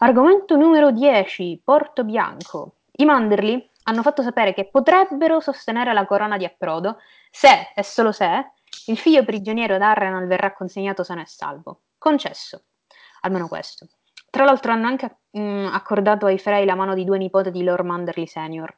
[0.01, 2.73] Argomento numero 10, Porto Bianco.
[2.97, 6.99] I Manderly hanno fatto sapere che potrebbero sostenere la corona di approdo
[7.31, 8.53] se, e solo se,
[8.87, 11.83] il figlio prigioniero d'Arrenal verrà consegnato sano e salvo.
[11.99, 12.65] Concesso.
[13.21, 13.89] Almeno questo.
[14.31, 17.63] Tra l'altro hanno anche mh, mm, accordato ai Frey la mano di due nipoti di
[17.63, 18.77] Lord Manderly Senior.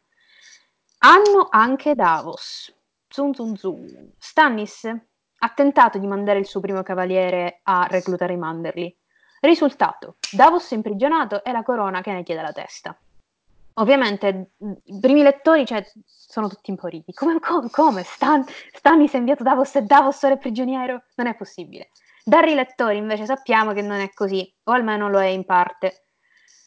[0.99, 2.73] Hanno anche Davos.
[3.09, 4.13] Zum zum zum.
[4.19, 8.95] Stannis ha tentato di mandare il suo primo cavaliere a reclutare i Manderly.
[9.41, 12.99] Risultato: Davos è imprigionato e la corona che ne chiede la testa.
[13.79, 14.53] Ovviamente
[14.85, 17.13] i primi lettori cioè, sono tutti impauriti.
[17.13, 18.03] Come, come, come?
[18.05, 21.03] Stan, Stannis ha inviato Davos e Davos ora è prigioniero?
[21.17, 21.91] Non è possibile.
[22.25, 26.07] Dai lettori invece sappiamo che non è così, o almeno lo è in parte.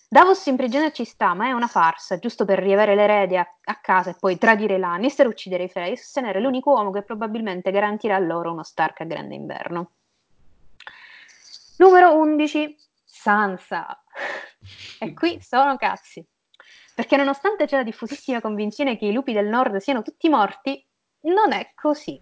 [0.08, 3.80] Davos in prigione ci sta, ma è una farsa, giusto per riavere l'erede a, a
[3.82, 8.18] casa e poi tradire Lannister, uccidere i Frey e sostenere l'unico uomo che probabilmente garantirà
[8.20, 9.92] loro uno Stark a grande inverno.
[11.78, 14.04] Numero 11, Sansa.
[15.00, 16.26] E qui sono cazzi.
[17.00, 20.86] Perché nonostante c'è la diffusissima convinzione che i lupi del nord siano tutti morti,
[21.22, 22.22] non è così.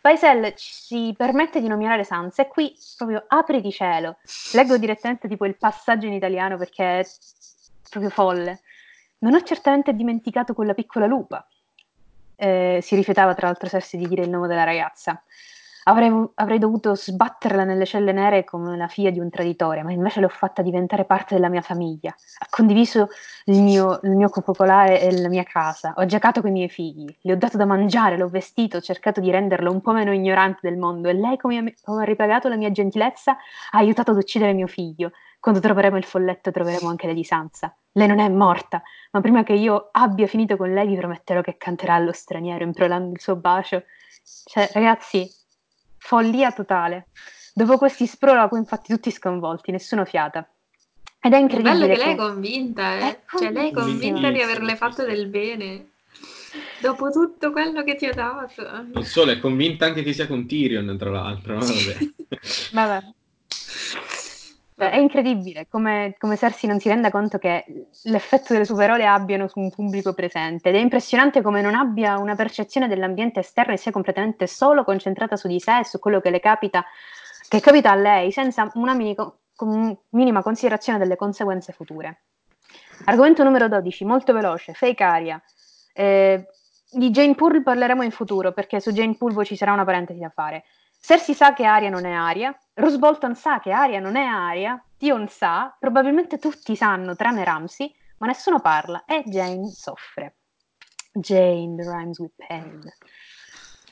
[0.00, 4.18] Paisel ci permette di nominare Sansa e qui proprio apri di cielo.
[4.52, 7.06] Leggo direttamente tipo il passaggio in italiano perché è
[7.88, 8.60] proprio folle.
[9.18, 11.44] Non ho certamente dimenticato quella piccola lupa.
[12.36, 15.20] Eh, si rifiutava tra l'altro Cersei di dire il nome della ragazza.
[15.84, 20.20] Avrei, avrei, dovuto sbatterla nelle celle nere come la figlia di un traditore, ma invece
[20.20, 22.10] l'ho fatta diventare parte della mia famiglia.
[22.10, 23.08] Ha condiviso
[23.46, 25.94] il mio, il mio popolare e la mia casa.
[25.96, 29.20] Ho giocato con i miei figli, le ho dato da mangiare, l'ho vestito, ho cercato
[29.20, 32.56] di renderlo un po' meno ignorante del mondo e lei, come, come ha ripagato la
[32.56, 35.12] mia gentilezza, ha aiutato ad uccidere mio figlio.
[35.40, 37.74] Quando troveremo il folletto troveremo anche Lady Sansa.
[37.92, 41.56] Lei non è morta, ma prima che io abbia finito con lei vi prometterò che
[41.56, 43.84] canterà allo straniero implorando il suo bacio.
[44.44, 45.28] Cioè, ragazzi,
[46.00, 47.08] Follia totale.
[47.52, 50.48] Dopo questi sproloqui, infatti, tutti sconvolti, nessuno fiata.
[51.20, 51.74] Ed è incredibile.
[51.74, 53.10] È bello che lei è convinta, eh?
[53.10, 55.90] È cioè, lei è convinta di averle fatto del bene.
[56.80, 58.62] Dopo tutto quello che ti ha dato.
[58.92, 61.54] Non solo, è convinta anche che sia con Tyrion, tra l'altro.
[61.54, 61.60] No?
[61.60, 62.12] Vabbè.
[62.72, 63.04] Vabbè.
[64.80, 67.66] Cioè, è incredibile come, come Cersei non si renda conto che
[68.04, 72.16] l'effetto delle sue parole abbiano su un pubblico presente ed è impressionante come non abbia
[72.16, 76.18] una percezione dell'ambiente esterno e sia completamente solo concentrata su di sé e su quello
[76.22, 76.82] che le capita,
[77.46, 79.40] che capita a lei, senza una minico,
[80.12, 82.22] minima considerazione delle conseguenze future.
[83.04, 85.42] Argomento numero 12, molto veloce, fake aria.
[85.92, 86.46] Eh,
[86.90, 90.30] di Jane Poole parleremo in futuro perché su Jane Poole ci sarà una parentesi da
[90.30, 90.64] fare.
[91.00, 94.82] Cersei sa che aria non è aria, Roose Bolton sa che aria non è aria,
[94.96, 100.36] Tion sa, probabilmente tutti sanno tranne Ramsey, ma nessuno parla e Jane soffre.
[101.12, 102.80] Jane, the rhymes with pain.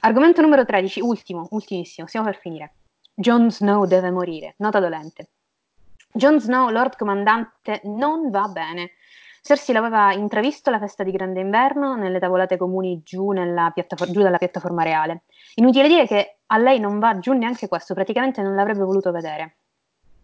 [0.01, 2.75] Argomento numero 13, ultimo, ultimissimo, stiamo per finire.
[3.15, 5.31] Jon Snow deve morire, nota dolente.
[6.13, 8.93] Jon Snow, Lord Comandante, non va bene.
[9.43, 14.39] Cersei l'aveva intravisto alla festa di Grande Inverno nelle tavolate comuni giù, piattafor- giù dalla
[14.39, 15.23] piattaforma reale.
[15.57, 19.57] Inutile dire che a lei non va giù neanche questo, praticamente non l'avrebbe voluto vedere.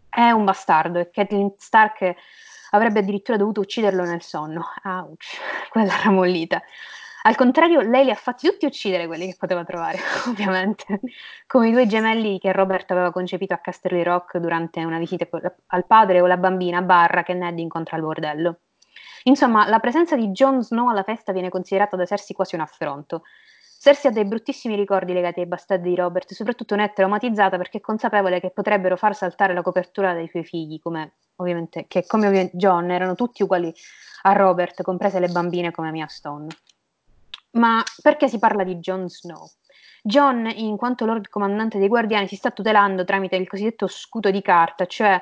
[0.08, 2.14] È un bastardo e Catelyn Stark
[2.70, 4.64] avrebbe addirittura dovuto ucciderlo nel sonno.
[4.84, 5.38] Ouch,
[5.70, 6.62] quella ramollita.
[7.26, 9.98] Al contrario, lei li ha fatti tutti uccidere quelli che poteva trovare,
[10.28, 11.00] ovviamente,
[11.46, 15.26] come i due gemelli che Robert aveva concepito a Casterly Rock durante una visita
[15.68, 18.58] al padre o la bambina Barra che Ned incontra al bordello.
[19.24, 23.22] Insomma, la presenza di Jon Snow alla festa viene considerata da Cersei quasi un affronto.
[23.78, 27.78] Cersei ha dei bruttissimi ricordi legati ai bastardi di Robert, soprattutto ne è traumatizzata perché
[27.78, 32.26] è consapevole che potrebbero far saltare la copertura dei suoi figli, come ovviamente, che come
[32.26, 33.72] ovviamente John erano tutti uguali
[34.22, 36.46] a Robert, comprese le bambine come Mia Stone.
[37.52, 39.48] Ma perché si parla di Jon Snow?
[40.02, 44.42] John, in quanto Lord Comandante dei Guardiani, si sta tutelando tramite il cosiddetto scudo di
[44.42, 45.20] carta, cioè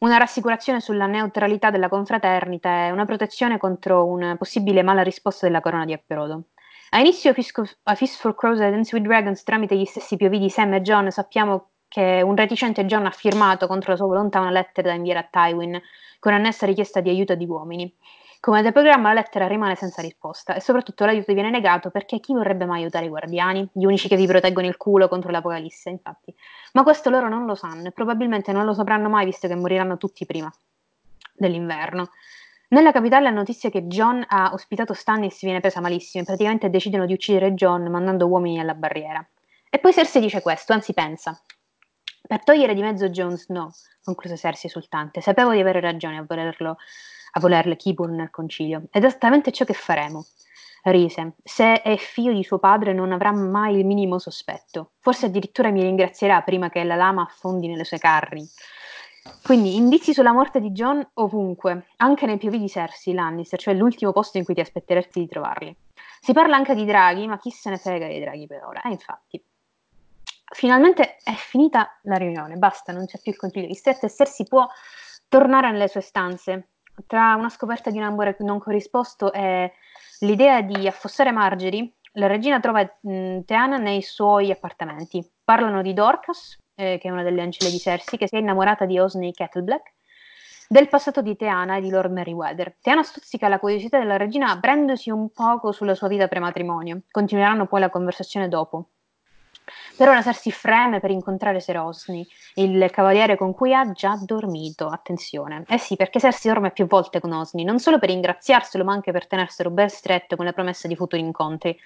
[0.00, 5.60] una rassicurazione sulla neutralità della confraternita e una protezione contro una possibile mala risposta della
[5.60, 6.44] corona di Apperodo.
[6.90, 10.50] A inizio a Fist for Crows e Dance with Dragons, tramite gli stessi POV di
[10.50, 14.50] Sam e John, sappiamo che un reticente John ha firmato contro la sua volontà una
[14.50, 15.80] lettera da inviare a Tywin
[16.18, 17.96] con annessa richiesta di aiuto di uomini.
[18.44, 22.34] Come da programma la lettera rimane senza risposta e soprattutto l'aiuto viene negato perché chi
[22.34, 26.34] vorrebbe mai aiutare i guardiani, gli unici che vi proteggono il culo contro l'apocalisse, infatti.
[26.74, 29.96] Ma questo loro non lo sanno e probabilmente non lo sapranno mai visto che moriranno
[29.96, 30.52] tutti prima
[31.32, 32.10] dell'inverno.
[32.68, 37.06] Nella capitale la notizia che John ha ospitato Stannis viene presa malissimo e praticamente decidono
[37.06, 39.26] di uccidere John mandando uomini alla barriera.
[39.70, 41.34] E poi Cersei dice questo, anzi pensa.
[42.20, 43.70] Per togliere di mezzo Jon Snow,
[44.02, 46.76] concluse Cersei esultante, sapevo di avere ragione a volerlo
[47.36, 48.84] a volerle Kibur nel concilio.
[48.90, 50.26] Ed è esattamente ciò che faremo.
[50.84, 51.36] Rise.
[51.42, 54.92] Se è figlio di suo padre non avrà mai il minimo sospetto.
[54.98, 58.46] Forse addirittura mi ringrazierà prima che la lama affondi nelle sue carni.
[59.42, 64.12] Quindi indizi sulla morte di John ovunque, anche nei POV di Cersei Lannister, cioè l'ultimo
[64.12, 65.74] posto in cui ti aspetteresti di trovarli.
[66.20, 68.82] Si parla anche di draghi, ma chi se ne frega dei draghi per ora?
[68.82, 69.42] Eh, infatti.
[70.54, 74.46] Finalmente è finita la riunione, basta, non c'è più il consiglio di stretto e Cersei
[74.46, 74.68] può
[75.28, 76.68] tornare nelle sue stanze,
[77.06, 79.72] tra una scoperta di un amore non corrisposto e
[80.20, 85.28] l'idea di affossare Margery, la regina trova Teana nei suoi appartamenti.
[85.42, 88.84] Parlano di Dorcas, eh, che è una delle ancelle di Cersei, che si è innamorata
[88.84, 89.92] di Osney Kettleblack,
[90.68, 92.76] del passato di Teana e di Lord Meriwether.
[92.80, 97.02] Teana stuzzica la curiosità della regina prendosi un poco sulla sua vita pre-matrimonio.
[97.10, 98.90] Continueranno poi la conversazione dopo.
[99.96, 104.88] Per ora Cersei freme per incontrare Serosni, il cavaliere con cui ha già dormito.
[104.88, 105.64] Attenzione.
[105.68, 109.12] Eh sì, perché Cersei dorme più volte con Osni, non solo per ringraziarselo, ma anche
[109.12, 111.78] per tenerselo ben stretto con le promesse di futuri incontri.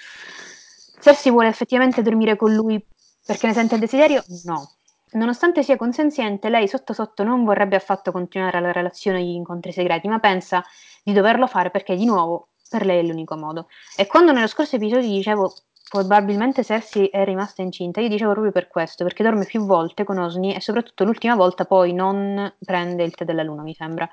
[1.00, 2.82] Cersei vuole effettivamente dormire con lui
[3.26, 4.24] perché ne sente il desiderio?
[4.44, 4.70] No.
[5.12, 10.08] Nonostante sia consenziente, lei sotto sotto non vorrebbe affatto continuare la relazione di incontri segreti,
[10.08, 10.64] ma pensa
[11.02, 13.68] di doverlo fare perché di nuovo per lei è l'unico modo.
[13.96, 15.54] E quando nello scorso episodio dicevo
[15.88, 18.00] Probabilmente Cersei è rimasta incinta.
[18.00, 21.64] Io dicevo proprio per questo, perché dorme più volte con Osni e soprattutto l'ultima volta
[21.64, 24.08] poi non prende il tè della luna, mi sembra.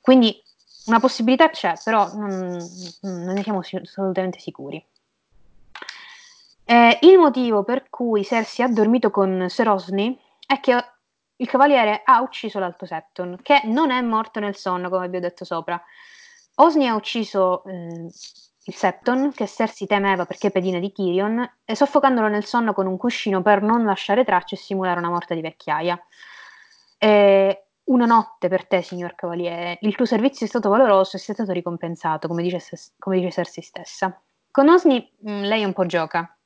[0.00, 0.42] Quindi
[0.86, 2.56] una possibilità c'è, però non,
[3.02, 4.84] non ne siamo assolutamente sicuri.
[6.64, 10.84] Eh, il motivo per cui Cersei ha dormito con Ser Osni è che
[11.36, 15.20] il cavaliere ha ucciso l'Alto Septon, che non è morto nel sonno, come vi ho
[15.20, 15.80] detto sopra.
[16.56, 18.08] Osni ha ucciso eh,
[18.64, 22.96] il Septon, che Cersei temeva perché pedina di Tyrion, e soffocandolo nel sonno con un
[22.96, 26.00] cuscino per non lasciare tracce e simulare una morte di vecchiaia.
[26.98, 29.78] E una notte per te, signor Cavaliere.
[29.80, 32.60] Il tuo servizio è stato valoroso e sei stato ricompensato, come dice,
[32.98, 34.22] come dice Cersei stessa.
[34.50, 36.36] Con Osni mm, lei un po' gioca.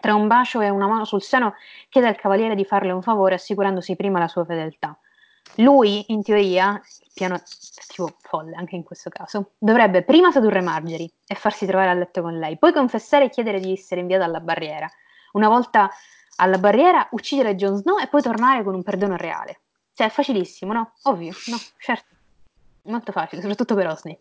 [0.00, 1.54] Tra un bacio e una mano sul seno
[1.88, 4.96] chiede al Cavaliere di farle un favore assicurandosi prima la sua fedeltà.
[5.56, 6.80] Lui, in teoria,
[7.12, 7.40] piano
[7.88, 12.22] tipo folle anche in questo caso, dovrebbe prima sedurre Margery e farsi trovare a letto
[12.22, 14.88] con lei, poi confessare e chiedere di essere inviato alla barriera.
[15.32, 15.90] Una volta
[16.36, 19.62] alla barriera, uccidere Jon Snow e poi tornare con un perdono reale.
[19.94, 20.92] Cioè, è facilissimo, no?
[21.04, 22.14] Ovvio, no, certo.
[22.82, 24.16] Molto facile, soprattutto per Osney.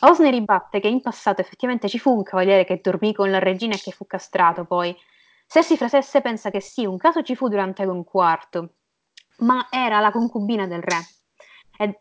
[0.00, 3.74] Osney ribatte che in passato effettivamente ci fu un cavaliere che dormì con la regina
[3.74, 4.96] e che fu castrato poi.
[5.46, 8.70] Sersi Frasesse pensa che sì, un caso ci fu durante un quarto,
[9.42, 10.98] ma era la concubina del re
[11.76, 12.00] e,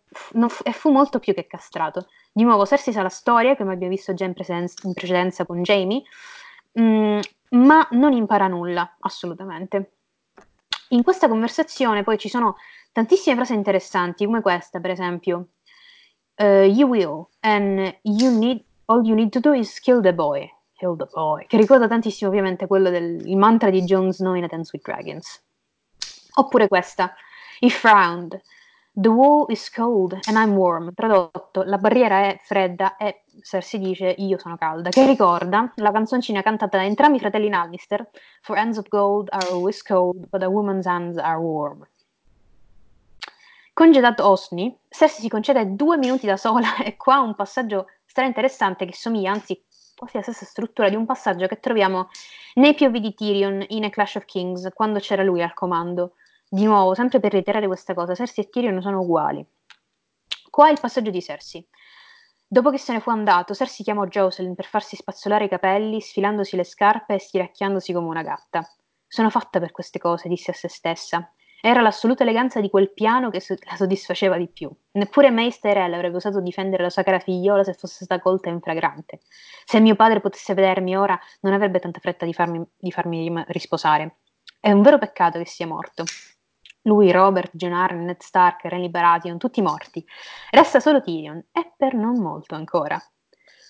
[0.63, 2.07] e fu molto più che castrato.
[2.31, 5.61] Di nuovo, Cersei sa la storia, come abbiamo visto già in, presen- in precedenza con
[5.63, 6.03] Jamie,
[6.73, 7.19] mh, mm,
[7.51, 9.93] ma non impara nulla, assolutamente.
[10.89, 12.57] In questa conversazione poi ci sono
[12.91, 15.47] tantissime frasi interessanti, come questa, per esempio.
[16.35, 20.49] Uh, you will, and you need, all you need to do is kill the boy.
[20.73, 21.45] Kill the boy.
[21.45, 25.43] Che ricorda tantissimo ovviamente quello del mantra di Jon Snow in A Dance with Dragons.
[26.33, 27.13] Oppure questa,
[27.61, 28.41] he frowned.
[28.93, 30.93] The wall is cold and I'm warm.
[30.93, 36.41] Tradotto, la barriera è fredda e Cersei dice io sono calda, che ricorda la canzoncina
[36.41, 38.09] cantata da entrambi i fratelli Lannister
[38.41, 41.87] For hands of gold are always cold, but a woman's hands are warm.
[43.73, 48.85] Congedato Osni, Cersei si concede due minuti da sola e qua un passaggio stra interessante
[48.85, 49.63] che somiglia anzi
[49.95, 52.09] quasi alla stessa struttura di un passaggio che troviamo
[52.55, 56.15] nei POV di Tyrion in A Clash of Kings, quando c'era lui al comando.
[56.53, 59.41] Di nuovo, sempre per reiterare questa cosa, Cersei e Tyrion sono uguali.
[60.49, 61.65] Qua è il passaggio di Cersei.
[62.45, 66.57] Dopo che se ne fu andato, Cersei chiamò Jocelyn per farsi spazzolare i capelli, sfilandosi
[66.57, 68.69] le scarpe e stiracchiandosi come una gatta.
[69.07, 71.31] Sono fatta per queste cose, disse a se stessa.
[71.61, 74.69] Era l'assoluta eleganza di quel piano che la soddisfaceva di più.
[74.91, 78.59] Neppure Meister L avrebbe osato difendere la sua cara figliola se fosse stata colta in
[78.59, 79.21] fragrante.
[79.63, 84.17] Se mio padre potesse vedermi ora, non avrebbe tanta fretta di farmi, di farmi risposare.
[84.59, 86.03] È un vero peccato che sia morto.
[86.83, 90.03] Lui, Robert, Arryn, Ned Stark, Renly Baratheon, tutti morti.
[90.49, 92.99] Resta solo Tyrion, e per non molto ancora.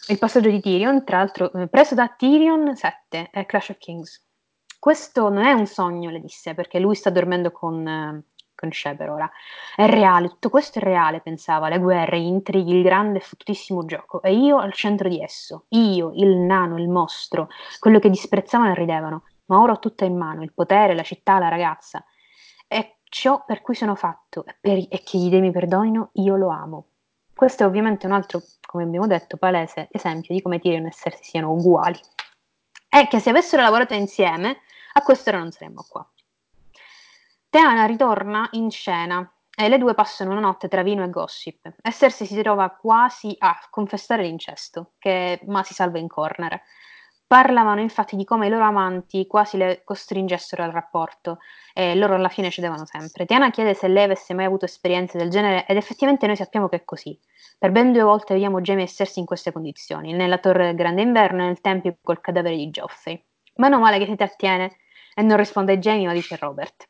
[0.07, 4.25] Il passaggio di Tyrion, tra l'altro, eh, preso da Tyrion 7, è Clash of Kings.
[4.79, 8.23] Questo non è un sogno, le disse, perché lui sta dormendo con, eh,
[8.55, 9.29] con Sheber ora.
[9.75, 13.85] È reale, tutto questo è reale, pensava, le guerre, gli intrighi, il grande e fottutissimo
[13.85, 14.21] gioco.
[14.23, 15.65] E io al centro di esso.
[15.69, 17.49] Io, il nano, il mostro,
[17.79, 19.23] quello che disprezzavano e ridevano.
[19.45, 22.03] Ma ora ho tutto in mano, il potere, la città, la ragazza.
[23.13, 26.47] Ciò per cui sono fatto e, per, e che gli dei mi perdonino, io lo
[26.47, 26.85] amo.
[27.35, 31.21] Questo è ovviamente un altro, come abbiamo detto, palese esempio di come Tyrion e Cersei
[31.21, 31.99] siano uguali.
[32.87, 34.61] E che se avessero lavorato insieme,
[34.93, 36.09] a quest'ora non saremmo qua.
[37.49, 41.65] Teana ritorna in scena e le due passano una notte tra vino e gossip.
[41.81, 46.61] E Cersei si trova quasi a confessare l'incesto, che ma si salva in corner.
[47.31, 51.37] Parlavano infatti di come i loro amanti quasi le costringessero al rapporto
[51.73, 53.25] e loro alla fine cedevano sempre.
[53.25, 56.75] Tiana chiede se lei avesse mai avuto esperienze del genere ed effettivamente noi sappiamo che
[56.75, 57.17] è così.
[57.57, 61.03] Per ben due volte vediamo Jamie e Cersei in queste condizioni, nella torre del grande
[61.03, 63.23] inverno e nel tempio col cadavere di Joffrey.
[63.55, 64.75] Meno male che si trattiene
[65.15, 66.89] e non risponde Jamie ma dice Robert.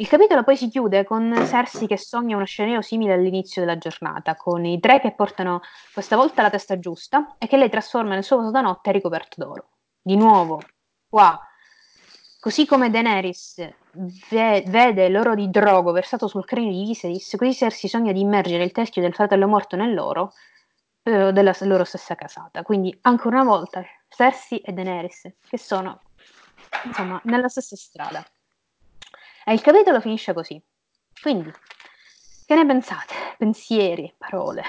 [0.00, 4.36] Il capitolo poi si chiude con Cersei che sogna uno scenario simile all'inizio della giornata,
[4.36, 5.60] con i tre che portano
[5.92, 9.42] questa volta la testa giusta e che lei trasforma nel suo vaso da notte ricoperto
[9.42, 9.70] d'oro.
[10.00, 10.60] Di nuovo,
[11.08, 11.36] qua,
[12.38, 13.68] così come Daenerys
[14.30, 18.62] ve- vede l'oro di Drogo versato sul cranio di Viserys, così Cersei sogna di immergere
[18.62, 20.32] il teschio del fratello morto nell'oro
[21.02, 22.62] eh, della loro stessa casata.
[22.62, 26.02] Quindi, ancora una volta, Cersei e Daenerys, che sono,
[26.84, 28.24] insomma, nella stessa strada.
[29.48, 30.60] E il capitolo finisce così.
[31.22, 31.50] Quindi,
[32.44, 33.14] che ne pensate?
[33.38, 34.62] Pensieri, parole?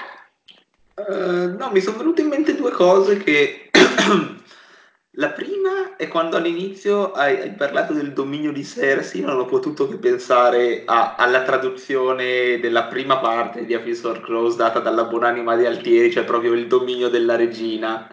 [0.94, 3.70] Uh, no, mi sono venute in mente due cose che...
[5.14, 9.88] La prima è quando all'inizio hai, hai, parlato del dominio di Cersei, non ho potuto
[9.88, 15.56] che pensare a, alla traduzione della prima parte di A for Crows data dalla buonanima
[15.56, 18.08] di Altieri, cioè proprio il dominio della regina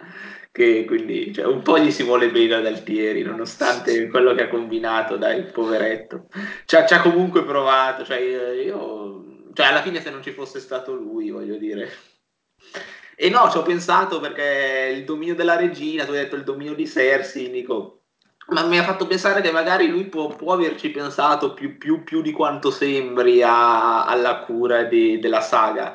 [0.58, 4.47] che quindi cioè, un po' gli si vuole bene ad Altieri, nonostante quello che ha
[4.47, 6.26] combinato, dai, poveretto.
[6.66, 11.30] Ci ha comunque provato, cioè io, cioè alla fine se non ci fosse stato lui,
[11.30, 11.91] voglio dire.
[13.16, 16.74] E no, ci ho pensato perché il dominio della regina, tu hai detto il dominio
[16.74, 18.05] di Cersei, dico,
[18.47, 22.24] ma mi ha fatto pensare che magari lui può, può averci pensato più, più, più,
[22.24, 25.93] di quanto sembri a, alla cura di, della saga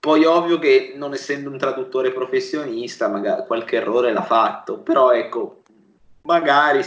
[0.00, 5.62] poi ovvio che non essendo un traduttore professionista, magari qualche errore l'ha fatto, però ecco,
[6.22, 6.82] magari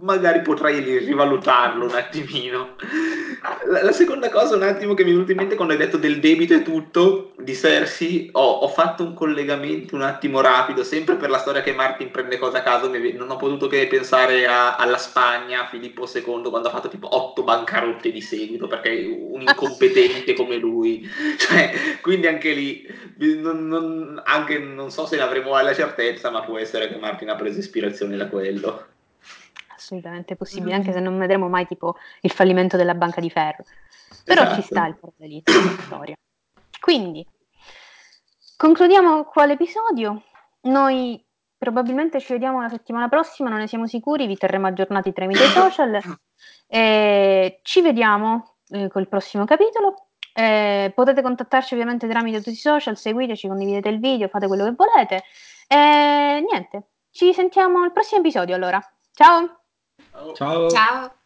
[0.00, 2.76] magari potrei rivalutarlo un attimino.
[3.66, 5.96] La, la, seconda cosa, un attimo, che mi è venuta in mente quando hai detto
[5.96, 11.16] del debito e tutto di Cersei, ho, ho, fatto un collegamento un attimo rapido, sempre
[11.16, 14.76] per la storia che Martin prende cosa a caso, non ho potuto che pensare a,
[14.76, 20.34] alla Spagna, Filippo II, quando ha fatto tipo otto bancarotte di seguito, perché un incompetente
[20.34, 21.08] come lui,
[21.38, 22.86] cioè, quindi anche lì,
[23.16, 27.30] non, non, anche, non so se ne avremo la certezza, ma può essere che Martin
[27.30, 28.98] ha preso ispirazione da quello
[29.90, 33.64] assolutamente possibile, anche se non vedremo mai tipo il fallimento della banca di ferro.
[34.24, 34.60] Però esatto.
[34.60, 36.14] ci sta il parallelismo della storia.
[36.80, 37.26] Quindi,
[38.56, 40.22] concludiamo qua l'episodio.
[40.62, 41.22] Noi
[41.56, 45.48] probabilmente ci vediamo la settimana prossima, non ne siamo sicuri, vi terremo aggiornati tramite i
[45.48, 46.00] social.
[46.66, 50.06] E ci vediamo eh, col prossimo capitolo.
[50.32, 54.74] Eh, potete contattarci ovviamente tramite tutti i social, seguiteci, condividete il video, fate quello che
[54.76, 55.24] volete.
[55.66, 58.80] E niente, ci sentiamo al prossimo episodio allora.
[59.12, 59.59] Ciao!
[60.34, 60.68] Ciao.
[60.70, 61.19] Ciao.